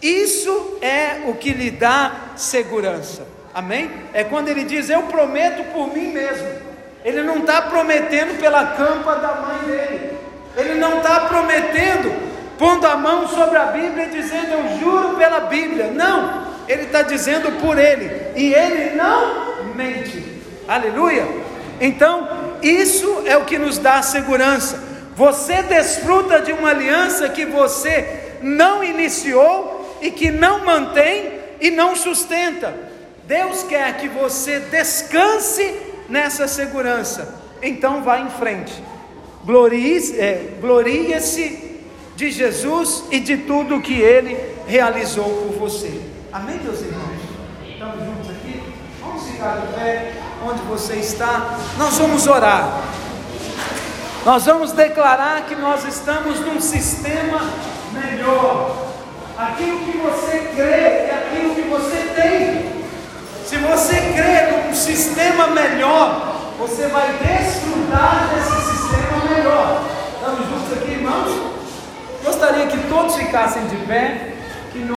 Isso 0.00 0.78
é 0.80 1.22
o 1.26 1.34
que 1.34 1.52
lhe 1.52 1.70
dá 1.70 2.12
segurança. 2.36 3.26
Amém? 3.54 3.90
É 4.12 4.22
quando 4.22 4.48
ele 4.48 4.64
diz: 4.64 4.90
Eu 4.90 5.04
prometo 5.04 5.72
por 5.72 5.92
mim 5.92 6.08
mesmo. 6.08 6.65
Ele 7.06 7.22
não 7.22 7.38
está 7.38 7.62
prometendo 7.62 8.36
pela 8.40 8.66
campa 8.66 9.14
da 9.14 9.34
mãe 9.36 9.58
dele. 9.64 10.18
Ele 10.56 10.74
não 10.74 10.98
está 10.98 11.20
prometendo 11.20 12.12
pondo 12.58 12.84
a 12.84 12.96
mão 12.96 13.28
sobre 13.28 13.56
a 13.56 13.66
Bíblia 13.66 14.06
e 14.06 14.10
dizendo: 14.10 14.48
Eu 14.50 14.80
juro 14.80 15.16
pela 15.16 15.38
Bíblia. 15.38 15.92
Não. 15.92 16.44
Ele 16.66 16.82
está 16.82 17.02
dizendo 17.02 17.60
por 17.60 17.78
ele. 17.78 18.10
E 18.34 18.52
ele 18.52 18.96
não 18.96 19.72
mente. 19.76 20.42
Aleluia. 20.66 21.24
Então, 21.80 22.28
isso 22.60 23.22
é 23.24 23.36
o 23.36 23.44
que 23.44 23.56
nos 23.56 23.78
dá 23.78 24.02
segurança. 24.02 24.82
Você 25.14 25.62
desfruta 25.62 26.40
de 26.40 26.52
uma 26.52 26.70
aliança 26.70 27.28
que 27.28 27.46
você 27.46 28.34
não 28.42 28.82
iniciou 28.82 29.96
e 30.02 30.10
que 30.10 30.32
não 30.32 30.64
mantém 30.64 31.34
e 31.60 31.70
não 31.70 31.94
sustenta. 31.94 32.74
Deus 33.28 33.62
quer 33.62 33.96
que 33.96 34.08
você 34.08 34.58
descanse 34.58 35.85
nessa 36.08 36.48
segurança. 36.48 37.42
Então 37.62 38.02
vá 38.02 38.20
em 38.20 38.30
frente. 38.30 38.82
Glorie-se 39.44 40.18
é, 40.20 40.56
de 42.16 42.30
Jesus 42.30 43.04
e 43.10 43.20
de 43.20 43.36
tudo 43.38 43.80
que 43.80 43.94
Ele 43.94 44.36
realizou 44.66 45.24
por 45.24 45.58
você. 45.58 46.00
Amém, 46.32 46.58
meus 46.62 46.80
irmãos? 46.80 47.16
Estamos 47.68 48.04
juntos 48.04 48.30
aqui? 48.30 48.62
Vamos 49.00 49.22
ficar 49.26 49.56
de 49.56 49.74
pé 49.74 50.12
onde 50.44 50.62
você 50.62 50.94
está. 50.94 51.58
Nós 51.78 51.96
vamos 51.98 52.26
orar. 52.26 52.82
Nós 54.24 54.44
vamos 54.44 54.72
declarar 54.72 55.46
que 55.46 55.54
nós 55.54 55.84
estamos 55.84 56.40
num 56.40 56.60
sistema 56.60 57.40
melhor. 57.92 58.86
Aquilo 59.38 59.78
que 59.80 59.98
você 59.98 60.50
crê 60.56 60.64
é 60.64 61.28
aquilo 61.28 61.54
que 61.54 61.62
você 61.62 61.96
tem. 62.14 62.75
Se 63.46 63.56
você 63.58 63.94
crê 63.94 64.50
num 64.50 64.74
sistema 64.74 65.46
melhor, 65.46 66.36
você 66.58 66.88
vai 66.88 67.12
desfrutar 67.12 68.28
desse 68.34 68.72
sistema 68.72 69.24
melhor. 69.32 69.84
Estamos 70.14 70.48
juntos 70.48 70.72
aqui, 70.76 70.90
irmãos? 70.90 71.52
Gostaria 72.24 72.66
que 72.66 72.88
todos 72.88 73.14
ficassem 73.14 73.64
de 73.68 73.76
pé. 73.86 74.35